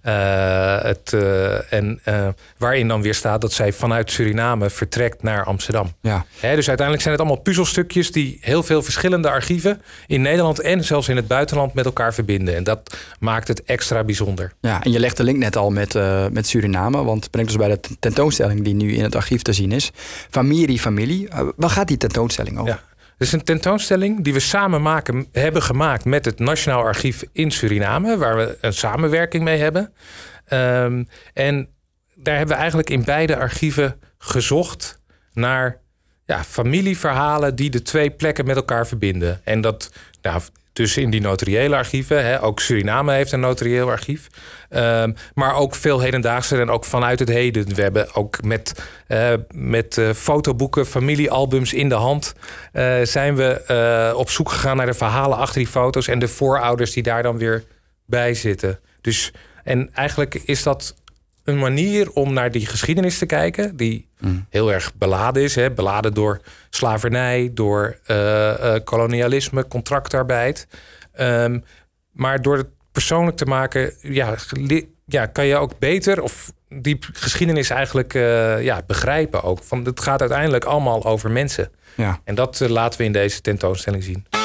Eh, 0.08 0.82
het, 0.82 1.14
eh, 1.14 1.74
en, 1.74 2.00
eh, 2.04 2.28
waarin 2.58 2.88
dan 2.88 3.02
weer 3.02 3.14
staat 3.14 3.42
dat 3.42 3.54
zij 3.54 3.74
vanuit 3.74 4.12
Suriname 4.12 4.70
vertrekt 4.70 5.24
naar 5.24 5.44
Amsterdam. 5.44 5.92
Ja. 6.02 6.26
Hè, 6.40 6.56
dus 6.56 6.68
uiteindelijk 6.68 7.02
zijn 7.02 7.16
het 7.16 7.24
allemaal 7.24 7.44
puzzelstukjes 7.44 8.12
die 8.12 8.38
heel 8.42 8.64
veel 8.64 8.84
verschillende 8.84 9.30
archieven 9.30 9.82
in 10.06 10.22
Nederland 10.22 10.60
en 10.60 10.84
zelfs 10.84 11.10
in 11.10 11.16
het 11.16 11.28
buitenland 11.28 11.74
met 11.74 11.86
elkaar 11.86 12.14
verbinden. 12.14 12.56
En 12.56 12.64
dat 12.64 12.98
maakt 13.20 13.48
het 13.48 13.64
extra 13.64 14.04
bijzonder. 14.04 14.54
Ja, 14.62 14.84
en 14.84 14.92
je 14.92 15.00
legt 15.00 15.18
de 15.18 15.24
link 15.24 15.38
net 15.38 15.56
al 15.56 15.70
met, 15.70 15.94
met 16.32 16.48
Suriname. 16.48 17.04
Want 17.04 17.32
brengt 17.32 17.50
ons 17.50 17.60
bij 17.60 17.70
de 17.70 17.80
tentoonstelling 18.00 18.64
die 18.64 18.76
nu 18.76 18.94
in 18.94 19.04
het 19.04 19.16
archief 19.16 19.42
te 19.42 19.54
zien 19.54 19.72
is. 19.72 19.92
Familie, 20.30 20.80
familie. 20.80 21.28
Waar 21.56 21.70
gaat 21.70 21.88
die 21.88 21.98
tentoonstelling 21.98 22.58
over? 22.58 22.80
Ja. 22.90 22.97
Het 23.18 23.28
is 23.28 23.34
een 23.34 23.44
tentoonstelling 23.44 24.24
die 24.24 24.34
we 24.34 24.40
samen 24.40 24.82
maken, 24.82 25.28
hebben 25.32 25.62
gemaakt 25.62 26.06
met 26.06 26.26
het 26.26 26.40
Nationaal 26.40 26.84
Archief 26.84 27.24
in 27.32 27.52
Suriname, 27.52 28.18
waar 28.18 28.36
we 28.36 28.58
een 28.62 28.74
samenwerking 28.74 29.44
mee 29.44 29.60
hebben. 29.60 29.94
Ehm, 30.46 31.04
en 31.34 31.70
daar 32.16 32.38
hebben 32.38 32.56
we 32.56 32.60
eigenlijk 32.62 32.90
in 32.90 33.04
beide 33.04 33.38
archieven 33.38 34.00
gezocht 34.18 35.02
naar 35.34 35.82
ja, 36.26 36.44
familieverhalen 36.44 37.56
die 37.56 37.70
de 37.70 37.82
twee 37.82 38.10
plekken 38.10 38.46
met 38.46 38.56
elkaar 38.56 38.88
verbinden. 38.88 39.42
En 39.44 39.62
dat 39.62 39.94
nou, 40.22 40.42
dus 40.78 40.98
in 40.98 41.10
die 41.10 41.22
notariële 41.22 41.76
archieven, 41.76 42.26
hè, 42.26 42.44
ook 42.44 42.60
Suriname 42.60 43.14
heeft 43.14 43.32
een 43.32 43.40
notarieel 43.40 43.90
archief. 43.90 44.28
Ehm, 44.70 45.12
maar 45.34 45.56
ook 45.56 45.76
veel 45.76 46.00
hedendaagse 46.00 46.60
en 46.60 46.70
ook 46.70 46.86
vanuit 46.86 47.20
het 47.20 47.30
heden. 47.30 47.76
We 47.76 47.82
hebben 47.82 48.14
ook 48.14 48.44
met, 48.44 48.84
eh, 49.08 49.34
met 49.52 49.98
eh, 49.98 50.10
fotoboeken, 50.10 50.86
familiealbums 50.86 51.74
in 51.74 51.90
de 51.90 51.96
hand... 51.96 52.34
eh, 52.72 53.02
zijn 53.04 53.36
we 53.36 54.14
op 54.16 54.30
zoek 54.30 54.50
gegaan 54.50 54.78
naar 54.78 54.86
de 54.86 54.94
verhalen 54.94 55.38
achter 55.38 55.58
die 55.58 55.68
foto's... 55.68 56.08
en 56.08 56.20
de 56.20 56.28
voorouders 56.28 56.92
die 56.92 57.04
daar 57.04 57.24
dan 57.24 57.38
weer 57.38 57.64
bij 58.06 58.34
zitten. 58.34 58.80
Dus, 59.02 59.32
en 59.64 59.90
eigenlijk 59.94 60.36
is 60.46 60.64
dat 60.64 60.96
een 61.48 61.58
manier 61.58 62.12
om 62.12 62.34
naar 62.34 62.52
die 62.52 62.66
geschiedenis 62.66 63.18
te 63.18 63.26
kijken... 63.26 63.76
die 63.76 64.08
heel 64.50 64.74
erg 64.74 64.96
beladen 64.96 65.44
is. 65.44 65.56
Hè? 65.56 65.72
Beladen 65.72 66.14
door 66.14 66.42
slavernij, 66.70 67.52
door 67.54 68.00
eh, 68.06 68.76
eh, 68.76 68.84
kolonialisme, 68.84 69.68
contractarbeid. 69.68 70.68
Ehm, 71.14 71.60
maar 72.12 72.42
door 72.42 72.58
het 72.58 72.68
persoonlijk 72.92 73.38
te 73.38 73.46
maken, 73.46 73.94
ja, 74.02 74.36
ja, 75.06 75.26
kan 75.26 75.46
je 75.46 75.56
ook 75.56 75.80
beter 75.80 76.22
of 76.22 76.52
die 76.70 76.98
geschiedenis 77.14 77.70
eigenlijk 77.70 78.14
eh, 78.14 78.64
ja, 78.64 78.82
begrijpen 78.88 79.44
ook. 79.44 79.64
Van, 79.64 79.86
het 79.86 80.02
gaat 80.02 80.20
uiteindelijk 80.20 80.66
allemaal 80.66 81.06
over 81.06 81.32
mensen. 81.32 81.72
Ja. 81.96 82.20
En 82.24 82.36
dat 82.36 82.60
laten 82.60 83.00
we 83.00 83.06
in 83.06 83.12
deze 83.12 83.42
tentoonstelling 83.42 84.04
zien. 84.04 84.37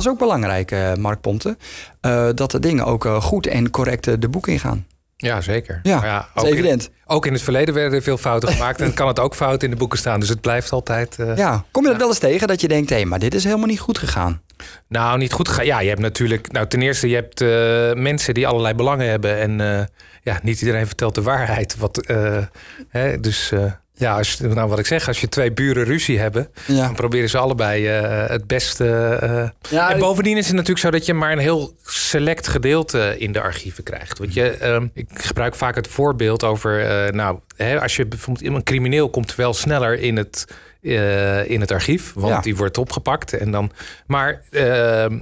Is 0.00 0.08
ook 0.08 0.18
belangrijk, 0.18 0.70
eh, 0.70 0.94
Mark 0.94 1.20
Ponte. 1.20 1.56
eh, 2.00 2.28
dat 2.34 2.50
de 2.50 2.58
dingen 2.58 2.84
ook 2.84 3.04
eh, 3.04 3.22
goed 3.22 3.46
en 3.46 3.70
correct 3.70 4.20
de 4.20 4.28
boek 4.28 4.46
ingaan. 4.48 4.86
Ja, 5.16 5.40
zeker. 5.40 5.80
Ja, 5.82 6.00
Maar 6.00 6.28
dat 6.34 6.44
is 6.44 6.50
ook 6.50 6.56
in- 6.56 6.64
evident. 6.64 6.90
ook 7.06 7.26
in 7.26 7.32
het 7.32 7.42
verleden 7.42 7.74
werden 7.74 7.94
er 7.98 8.02
veel 8.02 8.16
fouten 8.16 8.48
gemaakt. 8.48 8.80
en 8.80 8.94
kan 8.94 9.08
het 9.08 9.18
ook 9.18 9.34
fout 9.34 9.62
in 9.62 9.70
de 9.70 9.76
boeken 9.76 9.98
staan. 9.98 10.20
Dus 10.20 10.28
het 10.28 10.40
blijft 10.40 10.72
altijd. 10.72 11.16
Ja, 11.36 11.64
kom 11.70 11.82
je 11.84 11.88
dat 11.90 11.98
wel 11.98 12.08
eens 12.08 12.18
tegen 12.18 12.48
dat 12.48 12.60
je 12.60 12.68
denkt... 12.68 12.90
hé, 12.90 13.04
maar 13.04 13.18
dit 13.18 13.34
is 13.34 13.44
helemaal 13.44 13.66
niet 13.66 13.80
goed 13.80 13.98
gegaan? 13.98 14.40
Nou, 14.88 15.18
niet 15.18 15.32
goed 15.32 15.48
gegaan. 15.48 15.64
Ja, 15.66 15.80
je 15.80 15.88
hebt 15.88 16.00
natuurlijk. 16.00 16.52
Nou, 16.52 16.66
ten 16.66 16.82
eerste, 16.82 17.08
je 17.08 17.14
hebt 17.14 17.40
mensen 17.98 18.34
die 18.34 18.46
allerlei 18.46 18.74
belangen 18.74 19.08
hebben. 19.08 19.38
En 19.38 19.88
ja, 20.22 20.38
niet 20.42 20.60
iedereen 20.60 20.86
vertelt 20.86 21.14
de 21.14 21.22
waarheid. 21.22 21.76
Wat, 21.76 22.12
hè, 22.88 23.20
dus 23.20 23.52
ja, 24.00 24.16
als, 24.16 24.40
nou, 24.40 24.68
wat 24.68 24.78
ik 24.78 24.86
zeg, 24.86 25.06
als 25.08 25.20
je 25.20 25.28
twee 25.28 25.52
buren 25.52 25.84
ruzie 25.84 26.18
hebben, 26.18 26.48
Ja. 26.66 26.84
dan 26.84 26.94
proberen 26.94 27.28
ze 27.28 27.38
allebei 27.38 27.86
eh, 27.86 28.28
het 28.28 28.46
beste. 28.46 28.88
eh. 29.20 29.48
Ja, 29.70 29.92
en 29.92 29.98
bovendien 29.98 30.36
is 30.36 30.46
het 30.46 30.54
natuurlijk 30.54 30.78
zo 30.80 30.90
dat 30.90 31.06
je 31.06 31.14
maar 31.14 31.32
een 31.32 31.38
heel 31.38 31.76
select 31.84 32.48
gedeelte 32.48 33.14
in 33.18 33.32
de 33.32 33.40
archieven 33.40 33.84
krijgt. 33.84 34.18
Want 34.18 34.34
je, 34.34 34.50
ehm, 34.50 34.86
ik 34.94 35.08
gebruik 35.14 35.54
vaak 35.54 35.74
het 35.74 35.88
voorbeeld 35.88 36.44
over, 36.44 36.84
eh, 36.86 37.12
nou, 37.12 37.38
hè, 37.56 37.80
als 37.80 37.96
je 37.96 38.06
bijvoorbeeld 38.06 38.54
een 38.54 38.62
crimineel 38.62 39.10
komt 39.10 39.34
wel 39.34 39.54
sneller 39.54 39.98
in 39.98 40.16
het, 40.16 40.44
in 41.46 41.60
het 41.60 41.70
archief, 41.72 42.12
want 42.14 42.34
Ja. 42.34 42.40
die 42.40 42.56
wordt 42.56 42.78
opgepakt 42.78 43.32
en 43.32 43.50
dan. 43.50 43.70
Maar 44.06 44.42
ehm, 44.50 45.18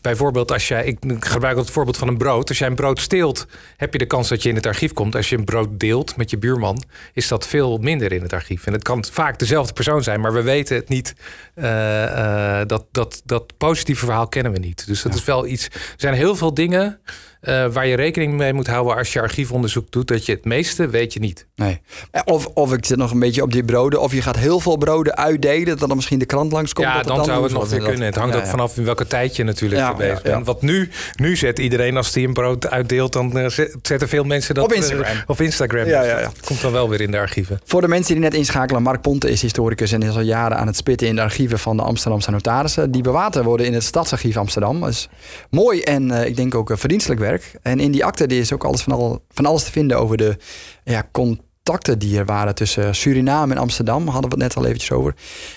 bijvoorbeeld 0.00 0.52
als 0.52 0.68
jij, 0.68 0.84
ik 0.84 0.98
gebruik 1.18 1.56
het 1.56 1.70
voorbeeld 1.70 1.96
van 1.96 2.08
een 2.08 2.18
brood. 2.18 2.48
Als 2.48 2.58
jij 2.58 2.68
een 2.68 2.74
brood 2.74 3.00
steelt, 3.00 3.46
heb 3.76 3.92
je 3.92 3.98
de 3.98 4.06
kans 4.06 4.28
dat 4.28 4.42
je 4.42 4.48
in 4.48 4.54
het 4.54 4.66
archief 4.66 4.92
komt. 4.92 5.16
Als 5.16 5.28
je 5.28 5.36
een 5.36 5.44
brood 5.44 5.80
deelt 5.80 6.16
met 6.16 6.30
je 6.30 6.38
buurman, 6.38 6.82
is 7.12 7.28
dat 7.28 7.46
veel 7.46 7.78
minder 7.78 8.12
in 8.12 8.22
het 8.22 8.32
archief. 8.32 8.66
En 8.66 8.72
het 8.72 8.82
kan 8.82 9.04
vaak 9.10 9.38
dezelfde 9.38 9.72
persoon 9.72 10.02
zijn, 10.02 10.20
maar 10.20 10.32
we 10.32 10.42
weten 10.42 10.76
het 10.76 10.88
niet. 10.88 11.14
eh, 11.54 12.60
eh, 12.60 12.66
dat, 12.66 12.86
dat, 12.90 13.22
dat 13.24 13.56
positieve 13.56 14.04
verhaal 14.04 14.28
kennen 14.28 14.52
we 14.52 14.58
niet. 14.58 14.86
Dus 14.86 15.02
dat 15.02 15.14
is 15.14 15.24
wel 15.24 15.46
iets. 15.46 15.64
Er 15.66 15.94
zijn 15.96 16.14
heel 16.14 16.36
veel 16.36 16.54
dingen 16.54 17.00
eh, 17.40 17.66
waar 17.72 17.86
je 17.86 17.96
rekening 17.96 18.34
mee 18.36 18.52
moet 18.52 18.66
houden 18.66 18.96
als 18.96 19.12
je 19.12 19.20
archiefonderzoek 19.20 19.90
doet. 19.92 20.08
Dat 20.08 20.26
je 20.26 20.32
het 20.32 20.44
meeste 20.44 20.88
weet 20.88 21.12
je 21.12 21.20
niet. 21.20 21.46
Nee. 21.54 21.80
Eh, 22.10 22.20
Of, 22.24 22.46
of 22.46 22.72
ik 22.72 22.84
zit 22.84 22.96
nog 22.96 23.10
een 23.10 23.18
beetje 23.18 23.42
op 23.42 23.52
die 23.52 23.64
broden. 23.64 24.00
Of 24.00 24.12
je 24.12 24.22
gaat 24.22 24.36
heel 24.36 24.60
veel 24.60 24.76
broden 24.76 25.16
uitdelen. 25.16 25.66
Dat 25.78 25.78
dan 25.88 25.96
misschien 25.96 26.18
de 26.18 26.24
krant 26.24 26.52
langskomt. 26.52 26.86
ja, 26.86 26.96
dat 27.02 27.06
dan, 27.16 27.24
zou 27.24 27.42
het 27.42 27.52
nog 27.52 27.68
weer 27.68 27.80
kunnen. 27.82 28.02
Het 28.06 28.14
hangt 28.14 28.34
Ja, 28.34 28.40
ook 28.40 28.46
vanaf 28.46 28.76
in 28.76 28.84
welke 28.84 29.06
tijd 29.06 29.36
je 29.36 29.44
natuurlijk 29.44 29.80
Ja, 29.80 29.94
bezig 29.94 30.22
bent. 30.22 30.46
Want 30.46 30.62
nu, 30.62 30.90
nu 31.16 31.36
zet 31.36 31.58
iedereen, 31.58 31.96
als 31.96 32.12
die 32.12 32.26
een 32.26 32.32
brood 32.32 32.70
uitdeelt, 32.70 33.12
dan 33.12 33.38
eh, 33.38 33.48
zet- 33.48 33.76
zetten 33.82 34.08
veel 34.08 34.24
mensen 34.24 34.54
dat 34.54 34.64
Op 34.64 34.72
Instagram. 34.72 35.16
op 35.26 35.40
Instagram. 35.40 35.86
Ja, 35.86 36.00
Dus 36.00 36.10
ja, 36.10 36.20
dat 36.20 36.40
komt 36.46 36.60
dan 36.60 36.72
wel 36.72 36.88
weer 36.88 37.00
in 37.00 37.10
de 37.10 37.18
archieven. 37.18 37.60
Voor 37.64 37.80
de 37.80 37.88
mensen 37.88 38.14
die 38.14 38.22
net 38.22 38.34
inschakelen, 38.34 38.82
Mark 38.82 39.00
Ponte 39.00 39.30
is 39.30 39.42
historicus 39.42 39.92
en 39.92 40.02
is 40.02 40.14
al 40.14 40.20
jaren 40.20 40.56
aan 40.56 40.66
het 40.66 40.76
spitten 40.76 41.06
in 41.06 41.14
de 41.14 41.22
archieven 41.22 41.58
van 41.58 41.76
de 41.76 41.82
Amsterdamse 41.82 42.30
notarissen. 42.30 42.90
Die 42.90 43.02
bewaard 43.02 43.42
worden 43.42 43.66
in 43.66 43.74
het 43.74 43.82
Stadsarchief 43.84 44.36
Amsterdam. 44.36 44.80
Dat 44.80 44.88
is 44.88 45.08
mooi 45.50 45.80
en 45.80 46.10
ik 46.10 46.36
denk 46.36 46.54
ook 46.54 46.70
verdienstelijk 46.74 47.20
werk. 47.20 47.28
En 47.62 47.80
in 47.80 47.92
die 47.92 48.04
akte 48.04 48.26
die 48.26 48.40
is 48.40 48.52
ook 48.52 48.64
alles 48.64 48.82
van, 48.82 49.20
van 49.28 49.46
alles 49.46 49.64
te 49.64 49.70
vinden 49.70 49.98
over 49.98 50.16
de 50.16 50.36
ja, 50.84 51.08
contacten 51.12 51.98
die 51.98 52.18
er 52.18 52.24
waren 52.24 52.54
tussen 52.54 52.94
Suriname 52.94 53.54
en 53.54 53.60
Amsterdam. 53.60 54.08
Hadden 54.08 54.30
we 54.30 54.36
het 54.36 54.44
net 54.44 54.56
al 54.56 54.64
eventjes 54.64 54.92
over. 54.92 55.14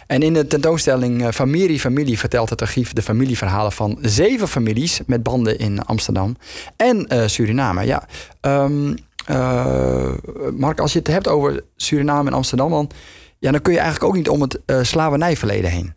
En 0.07 0.21
in 0.21 0.33
de 0.33 0.47
tentoonstelling 0.47 1.21
uh, 1.21 1.31
Familie 1.31 1.79
Familie 1.79 2.19
vertelt 2.19 2.49
het 2.49 2.61
archief 2.61 2.93
de 2.93 3.01
familieverhalen 3.01 3.71
van 3.71 3.97
zeven 4.01 4.47
families 4.47 5.01
met 5.05 5.23
banden 5.23 5.57
in 5.59 5.81
Amsterdam 5.85 6.35
en 6.75 7.07
uh, 7.13 7.27
Suriname. 7.27 7.85
Ja, 7.85 8.07
um, 8.41 8.95
Mark, 10.57 10.79
als 10.79 10.93
je 10.93 10.99
het 10.99 11.07
hebt 11.07 11.27
over 11.27 11.63
Suriname 11.75 12.29
en 12.29 12.35
Amsterdam, 12.35 12.69
dan, 12.69 12.89
ja, 13.39 13.51
dan 13.51 13.61
kun 13.61 13.73
je 13.73 13.79
eigenlijk 13.79 14.09
ook 14.09 14.17
niet 14.17 14.29
om 14.29 14.41
het 14.41 14.59
slavernijverleden 14.81 15.71
heen. 15.71 15.93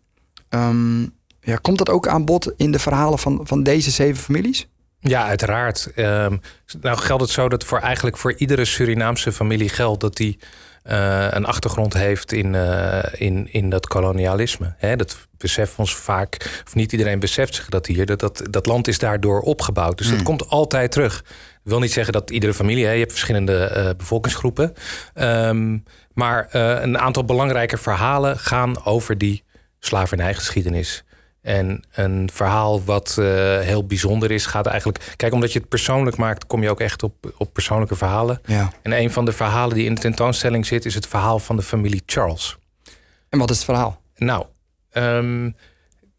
Um, 0.49 1.15
ja, 1.41 1.55
komt 1.55 1.77
dat 1.77 1.89
ook 1.89 2.07
aan 2.07 2.25
bod 2.25 2.53
in 2.57 2.71
de 2.71 2.79
verhalen 2.79 3.19
van, 3.19 3.39
van 3.43 3.63
deze 3.63 3.91
zeven 3.91 4.23
families? 4.23 4.67
Ja, 5.07 5.25
uiteraard. 5.25 5.91
Um, 5.95 6.41
nou 6.81 6.97
geldt 6.97 7.21
het 7.21 7.31
zo 7.31 7.49
dat 7.49 7.63
voor 7.63 7.79
eigenlijk 7.79 8.17
voor 8.17 8.33
iedere 8.33 8.65
Surinaamse 8.65 9.31
familie 9.31 9.69
geldt 9.69 10.01
dat 10.01 10.15
die 10.15 10.39
uh, 10.85 11.27
een 11.29 11.45
achtergrond 11.45 11.93
heeft 11.93 12.31
in, 12.31 12.53
uh, 12.53 13.03
in, 13.11 13.53
in 13.53 13.69
dat 13.69 13.87
kolonialisme. 13.87 14.73
Hè, 14.77 14.95
dat 14.95 15.17
beseffen 15.37 15.79
ons 15.79 15.95
vaak, 15.95 16.61
of 16.65 16.75
niet 16.75 16.91
iedereen 16.91 17.19
beseft 17.19 17.55
zich 17.55 17.69
dat 17.69 17.85
hier, 17.85 18.05
dat 18.05 18.19
dat, 18.19 18.43
dat 18.49 18.65
land 18.65 18.87
is 18.87 18.99
daardoor 18.99 19.39
opgebouwd. 19.41 19.97
Dus 19.97 20.07
dat 20.07 20.15
hmm. 20.15 20.25
komt 20.25 20.49
altijd 20.49 20.91
terug. 20.91 21.19
Ik 21.63 21.73
wil 21.73 21.79
niet 21.79 21.93
zeggen 21.93 22.13
dat 22.13 22.29
iedere 22.29 22.53
familie, 22.53 22.85
hè, 22.85 22.91
je 22.91 22.99
hebt 22.99 23.11
verschillende 23.11 23.73
uh, 23.77 23.89
bevolkingsgroepen. 23.97 24.73
Um, 25.15 25.83
maar 26.13 26.47
een 26.51 26.97
aantal 26.97 27.25
belangrijke 27.25 27.77
verhalen 27.77 28.39
gaan 28.39 28.85
over 28.85 29.17
die 29.17 29.43
slavernijgeschiedenis. 29.79 31.03
En 31.47 31.83
een 31.91 32.29
verhaal 32.33 32.83
wat 32.83 33.15
uh, 33.19 33.25
heel 33.59 33.85
bijzonder 33.85 34.31
is, 34.31 34.45
gaat 34.45 34.65
eigenlijk. 34.65 35.13
Kijk, 35.15 35.33
omdat 35.33 35.53
je 35.53 35.59
het 35.59 35.69
persoonlijk 35.69 36.17
maakt, 36.17 36.47
kom 36.47 36.63
je 36.63 36.69
ook 36.69 36.79
echt 36.79 37.03
op, 37.03 37.33
op 37.37 37.53
persoonlijke 37.53 37.95
verhalen. 37.95 38.41
Ja. 38.45 38.71
En 38.81 38.91
een 38.91 39.11
van 39.11 39.25
de 39.25 39.31
verhalen 39.31 39.75
die 39.75 39.85
in 39.85 39.93
de 39.93 40.01
tentoonstelling 40.01 40.65
zit, 40.65 40.85
is 40.85 40.93
het 40.93 41.07
verhaal 41.07 41.39
van 41.39 41.55
de 41.55 41.61
familie 41.61 42.01
Charles. 42.05 42.57
En 43.29 43.39
wat 43.39 43.49
is 43.49 43.55
het 43.55 43.65
verhaal? 43.65 44.01
Nou, 44.15 44.45
um, 44.93 45.55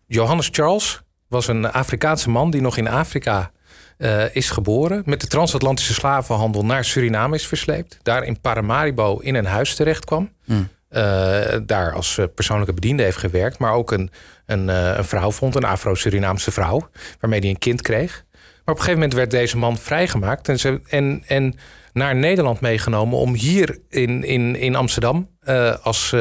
Johannes 0.06 0.48
Charles 0.52 1.00
was 1.26 1.48
een 1.48 1.72
Afrikaanse 1.72 2.30
man 2.30 2.50
die 2.50 2.60
nog 2.60 2.76
in 2.76 2.88
Afrika 2.88 3.50
uh, 3.98 4.34
is 4.34 4.50
geboren. 4.50 5.02
Met 5.04 5.20
de 5.20 5.26
transatlantische 5.26 5.94
slavenhandel 5.94 6.64
naar 6.64 6.84
Suriname 6.84 7.34
is 7.34 7.46
versleept. 7.46 7.98
Daar 8.02 8.24
in 8.24 8.40
Paramaribo 8.40 9.18
in 9.18 9.34
een 9.34 9.46
huis 9.46 9.74
terecht 9.74 10.04
kwam. 10.04 10.32
Hmm. 10.44 10.68
Uh, 10.90 11.56
daar 11.66 11.92
als 11.92 12.20
persoonlijke 12.34 12.72
bediende 12.72 13.02
heeft 13.02 13.16
gewerkt, 13.16 13.58
maar 13.58 13.72
ook 13.72 13.92
een 13.92 14.10
een, 14.48 14.68
uh, 14.68 14.96
een 14.96 15.04
vrouw 15.04 15.30
vond, 15.30 15.54
een 15.54 15.64
Afro-Surinaamse 15.64 16.50
vrouw, 16.50 16.88
waarmee 17.20 17.40
hij 17.40 17.48
een 17.48 17.58
kind 17.58 17.82
kreeg. 17.82 18.24
Maar 18.32 18.40
op 18.64 18.66
een 18.66 18.76
gegeven 18.76 18.94
moment 18.94 19.14
werd 19.14 19.30
deze 19.30 19.56
man 19.56 19.78
vrijgemaakt 19.78 20.48
en, 20.48 20.58
ze, 20.58 20.80
en, 20.88 21.22
en 21.26 21.54
naar 21.92 22.16
Nederland 22.16 22.60
meegenomen 22.60 23.18
om 23.18 23.34
hier 23.34 23.78
in, 23.88 24.24
in, 24.24 24.56
in 24.56 24.76
Amsterdam 24.76 25.28
uh, 25.44 25.76
als, 25.82 26.14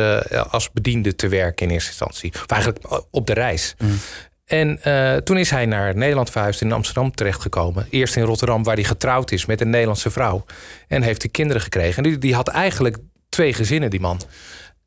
als 0.49 0.71
bediende 0.71 1.15
te 1.15 1.27
werken 1.27 1.65
in 1.65 1.73
eerste 1.73 1.89
instantie. 1.89 2.33
Of 2.33 2.45
eigenlijk 2.45 3.03
op 3.11 3.27
de 3.27 3.33
reis. 3.33 3.75
Mm. 3.77 3.97
En 4.45 4.79
uh, 4.87 5.15
toen 5.15 5.37
is 5.37 5.49
hij 5.49 5.65
naar 5.65 5.95
Nederland 5.95 6.29
verhuisd 6.29 6.61
in 6.61 6.71
Amsterdam 6.71 7.11
terechtgekomen. 7.11 7.87
Eerst 7.89 8.15
in 8.15 8.23
Rotterdam, 8.23 8.63
waar 8.63 8.75
hij 8.75 8.83
getrouwd 8.83 9.31
is 9.31 9.45
met 9.45 9.61
een 9.61 9.69
Nederlandse 9.69 10.09
vrouw. 10.09 10.45
En 10.87 11.01
heeft 11.01 11.21
hij 11.21 11.31
kinderen 11.31 11.61
gekregen. 11.61 12.03
En 12.03 12.09
die, 12.09 12.17
die 12.17 12.35
had 12.35 12.47
eigenlijk 12.47 12.97
twee 13.37 13.53
gezinnen, 13.53 13.89
die 13.89 13.99
man. 13.99 14.21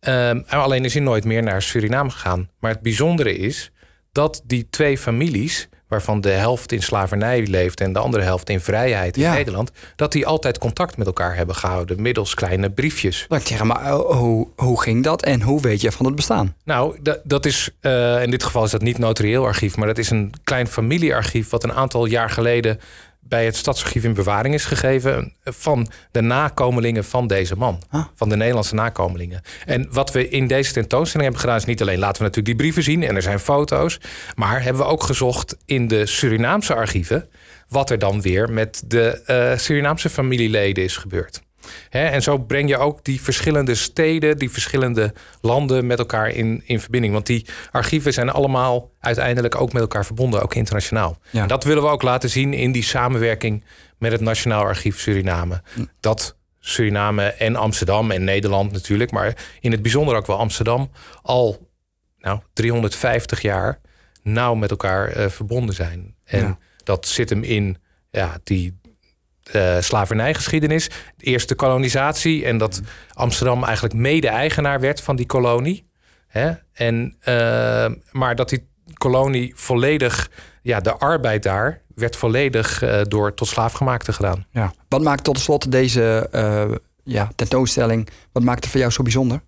Um, 0.00 0.44
alleen 0.48 0.84
is 0.84 0.94
hij 0.94 1.02
nooit 1.02 1.24
meer 1.24 1.42
naar 1.42 1.62
Suriname 1.62 2.10
gegaan. 2.10 2.48
Maar 2.60 2.70
het 2.70 2.82
bijzondere 2.82 3.36
is 3.36 3.70
dat 4.12 4.42
die 4.44 4.66
twee 4.70 4.98
families, 4.98 5.68
waarvan 5.88 6.20
de 6.20 6.30
helft 6.30 6.72
in 6.72 6.82
slavernij 6.82 7.46
leeft 7.46 7.80
en 7.80 7.92
de 7.92 7.98
andere 7.98 8.22
helft 8.22 8.48
in 8.48 8.60
vrijheid 8.60 9.16
in 9.16 9.30
Nederland, 9.30 9.70
dat 9.96 10.12
die 10.12 10.26
altijd 10.26 10.58
contact 10.58 10.96
met 10.96 11.06
elkaar 11.06 11.36
hebben 11.36 11.54
gehouden 11.54 12.02
middels 12.02 12.34
kleine 12.34 12.70
briefjes. 12.70 13.26
Maar, 13.28 13.40
zeg 13.40 13.62
maar 13.62 13.90
hoe, 13.90 14.48
hoe 14.56 14.82
ging 14.82 15.04
dat 15.04 15.22
en 15.22 15.42
hoe 15.42 15.60
weet 15.60 15.80
je 15.80 15.92
van 15.92 16.06
het 16.06 16.14
bestaan? 16.14 16.56
Nou, 16.64 16.96
dat, 17.02 17.20
dat 17.24 17.46
is 17.46 17.70
uh, 17.80 18.22
in 18.22 18.30
dit 18.30 18.42
geval 18.42 18.64
is 18.64 18.70
dat 18.70 18.82
niet 18.82 18.98
notarieel 18.98 19.44
archief, 19.44 19.76
maar 19.76 19.86
dat 19.86 19.98
is 19.98 20.10
een 20.10 20.32
klein 20.44 20.66
familiearchief 20.66 21.50
wat 21.50 21.64
een 21.64 21.72
aantal 21.72 22.04
jaar 22.04 22.30
geleden 22.30 22.80
bij 23.30 23.44
het 23.44 23.56
Stadsarchief 23.56 24.04
in 24.04 24.14
bewaring 24.14 24.54
is 24.54 24.64
gegeven 24.64 25.34
van 25.44 25.88
de 26.10 26.20
nakomelingen 26.20 27.04
van 27.04 27.26
deze 27.26 27.56
man. 27.56 27.82
Van 28.14 28.28
de 28.28 28.36
Nederlandse 28.36 28.74
nakomelingen. 28.74 29.42
En 29.66 29.88
wat 29.90 30.12
we 30.12 30.28
in 30.28 30.46
deze 30.46 30.72
tentoonstelling 30.72 31.22
hebben 31.22 31.40
gedaan 31.40 31.56
is 31.56 31.64
niet 31.64 31.80
alleen 31.80 31.98
laten 31.98 32.22
we 32.22 32.28
natuurlijk 32.28 32.46
die 32.46 32.56
brieven 32.56 32.82
zien 32.82 33.02
en 33.02 33.16
er 33.16 33.22
zijn 33.22 33.38
foto's, 33.38 34.00
maar 34.34 34.62
hebben 34.62 34.82
we 34.82 34.88
ook 34.88 35.02
gezocht 35.02 35.56
in 35.64 35.88
de 35.88 36.06
Surinaamse 36.06 36.74
archieven 36.74 37.28
wat 37.68 37.90
er 37.90 37.98
dan 37.98 38.20
weer 38.20 38.50
met 38.52 38.82
de 38.86 39.22
uh, 39.26 39.58
Surinaamse 39.58 40.08
familieleden 40.08 40.84
is 40.84 40.96
gebeurd 40.96 41.40
en 41.90 42.22
zo 42.22 42.38
breng 42.38 42.68
je 42.68 42.76
ook 42.76 43.04
die 43.04 43.20
verschillende 43.20 43.74
steden, 43.74 44.38
die 44.38 44.50
verschillende 44.50 45.12
landen 45.40 45.86
met 45.86 45.98
elkaar 45.98 46.28
in, 46.28 46.62
in 46.64 46.80
verbinding. 46.80 47.12
Want 47.12 47.26
die 47.26 47.46
archieven 47.70 48.12
zijn 48.12 48.30
allemaal 48.30 48.90
uiteindelijk 49.00 49.60
ook 49.60 49.72
met 49.72 49.82
elkaar 49.82 50.04
verbonden, 50.04 50.42
ook 50.42 50.54
internationaal. 50.54 51.18
En 51.32 51.48
dat 51.48 51.64
willen 51.64 51.82
we 51.82 51.88
ook 51.88 52.02
laten 52.02 52.30
zien 52.30 52.54
in 52.54 52.72
die 52.72 52.82
samenwerking 52.82 53.64
met 53.98 54.12
het 54.12 54.20
Nationaal 54.20 54.62
Archief 54.62 54.98
Suriname. 54.98 55.62
Hm. 55.74 55.84
Dat 56.00 56.36
Suriname 56.60 57.24
en 57.24 57.56
Amsterdam 57.56 58.10
en 58.10 58.24
Nederland 58.24 58.72
natuurlijk, 58.72 59.10
maar 59.10 59.34
in 59.60 59.72
het 59.72 59.82
bijzonder 59.82 60.16
ook 60.16 60.26
wel 60.26 60.38
Amsterdam, 60.38 60.90
al 61.22 61.68
nou, 62.18 62.40
350 62.52 63.42
jaar 63.42 63.80
nauw 64.22 64.54
met 64.54 64.70
elkaar 64.70 65.16
uh, 65.16 65.28
verbonden 65.28 65.74
zijn. 65.74 66.14
En 66.24 66.58
dat 66.84 67.06
zit 67.06 67.30
hem 67.30 67.42
in 67.42 67.76
ja, 68.10 68.38
die 68.44 68.80
uh, 69.52 69.76
slavernijgeschiedenis. 69.80 70.88
De 71.16 71.24
eerste 71.24 71.54
kolonisatie 71.54 72.44
en 72.44 72.58
dat 72.58 72.80
Amsterdam 73.12 73.64
eigenlijk 73.64 73.94
mede-eigenaar 73.94 74.80
werd 74.80 75.00
van 75.00 75.16
die 75.16 75.26
kolonie. 75.26 75.88
Hè? 76.26 76.52
En, 76.72 77.16
uh, 77.28 77.86
maar 78.10 78.34
dat 78.34 78.48
die 78.48 78.68
kolonie 78.94 79.52
volledig, 79.56 80.30
ja, 80.62 80.80
de 80.80 80.92
arbeid 80.92 81.42
daar 81.42 81.82
werd 81.94 82.16
volledig 82.16 82.82
uh, 82.82 83.00
door 83.02 83.34
tot 83.34 83.48
slaafgemaakte 83.48 84.12
gedaan. 84.12 84.46
Ja. 84.50 84.72
Wat 84.88 85.02
maakt 85.02 85.24
tot 85.24 85.38
slot 85.38 85.72
deze 85.72 86.28
ja, 87.04 87.30
tentoonstelling, 87.36 88.08
wat 88.32 88.42
maakt 88.42 88.62
het 88.62 88.70
voor 88.70 88.80
jou 88.80 88.92
zo 88.92 89.02
bijzonder? 89.02 89.40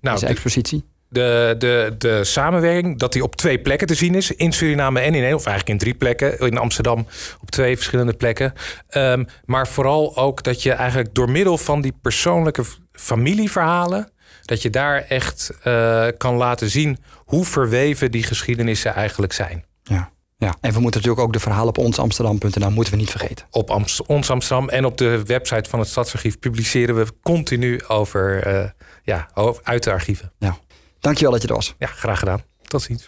Nou, 0.00 0.18
deze 0.18 0.32
expositie? 0.32 0.84
De, 1.08 1.54
de, 1.58 1.94
de 1.98 2.24
samenwerking, 2.24 2.98
dat 2.98 3.12
die 3.12 3.22
op 3.22 3.36
twee 3.36 3.58
plekken 3.58 3.86
te 3.86 3.94
zien 3.94 4.14
is. 4.14 4.30
In 4.30 4.52
Suriname 4.52 5.00
en 5.00 5.14
in 5.14 5.24
een, 5.24 5.34
of 5.34 5.46
eigenlijk 5.46 5.68
in 5.68 5.78
drie 5.78 5.94
plekken. 5.94 6.38
In 6.38 6.58
Amsterdam 6.58 7.06
op 7.40 7.50
twee 7.50 7.76
verschillende 7.76 8.12
plekken. 8.12 8.52
Um, 8.90 9.26
maar 9.44 9.68
vooral 9.68 10.16
ook 10.16 10.42
dat 10.42 10.62
je 10.62 10.72
eigenlijk 10.72 11.14
door 11.14 11.30
middel 11.30 11.58
van 11.58 11.80
die 11.80 11.94
persoonlijke 12.02 12.64
familieverhalen. 12.92 14.10
Dat 14.42 14.62
je 14.62 14.70
daar 14.70 15.04
echt 15.08 15.50
uh, 15.64 16.06
kan 16.16 16.34
laten 16.34 16.70
zien 16.70 16.98
hoe 17.16 17.44
verweven 17.44 18.10
die 18.10 18.22
geschiedenissen 18.22 18.94
eigenlijk 18.94 19.32
zijn. 19.32 19.64
Ja. 19.82 20.10
Ja, 20.38 20.54
en 20.60 20.72
we 20.72 20.80
moeten 20.80 21.00
natuurlijk 21.00 21.26
ook 21.26 21.32
de 21.32 21.40
verhalen 21.40 21.68
op 21.68 21.78
onsamsterdam.nl 21.78 22.70
moeten 22.70 22.92
we 22.92 22.98
niet 22.98 23.10
vergeten. 23.10 23.46
Op 23.50 23.70
Amst 23.70 24.06
Ons 24.06 24.30
Amsterdam 24.30 24.68
en 24.68 24.84
op 24.84 24.98
de 24.98 25.22
website 25.24 25.70
van 25.70 25.78
het 25.78 25.88
Stadsarchief 25.88 26.38
publiceren 26.38 26.96
we 26.96 27.06
continu 27.22 27.84
over, 27.86 28.46
uh, 28.46 28.64
ja, 29.02 29.28
over, 29.34 29.62
uit 29.64 29.82
de 29.82 29.90
archieven. 29.90 30.32
Ja. 30.38 30.58
Dankjewel 31.06 31.32
dat 31.32 31.42
je 31.42 31.48
er 31.48 31.54
was. 31.54 31.74
Ja, 31.78 31.86
graag 31.86 32.18
gedaan. 32.18 32.42
Tot 32.62 32.82
ziens. 32.82 33.06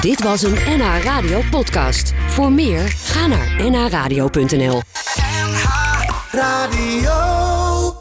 Dit 0.00 0.22
was 0.22 0.42
een 0.42 0.54
NH 0.66 1.02
Radio 1.02 1.40
podcast. 1.50 2.12
Voor 2.28 2.52
meer, 2.52 2.88
ga 2.88 3.26
naar 3.26 3.70
nhradio.nl 3.70 4.82
NH 5.46 5.64
Radio 6.30 7.41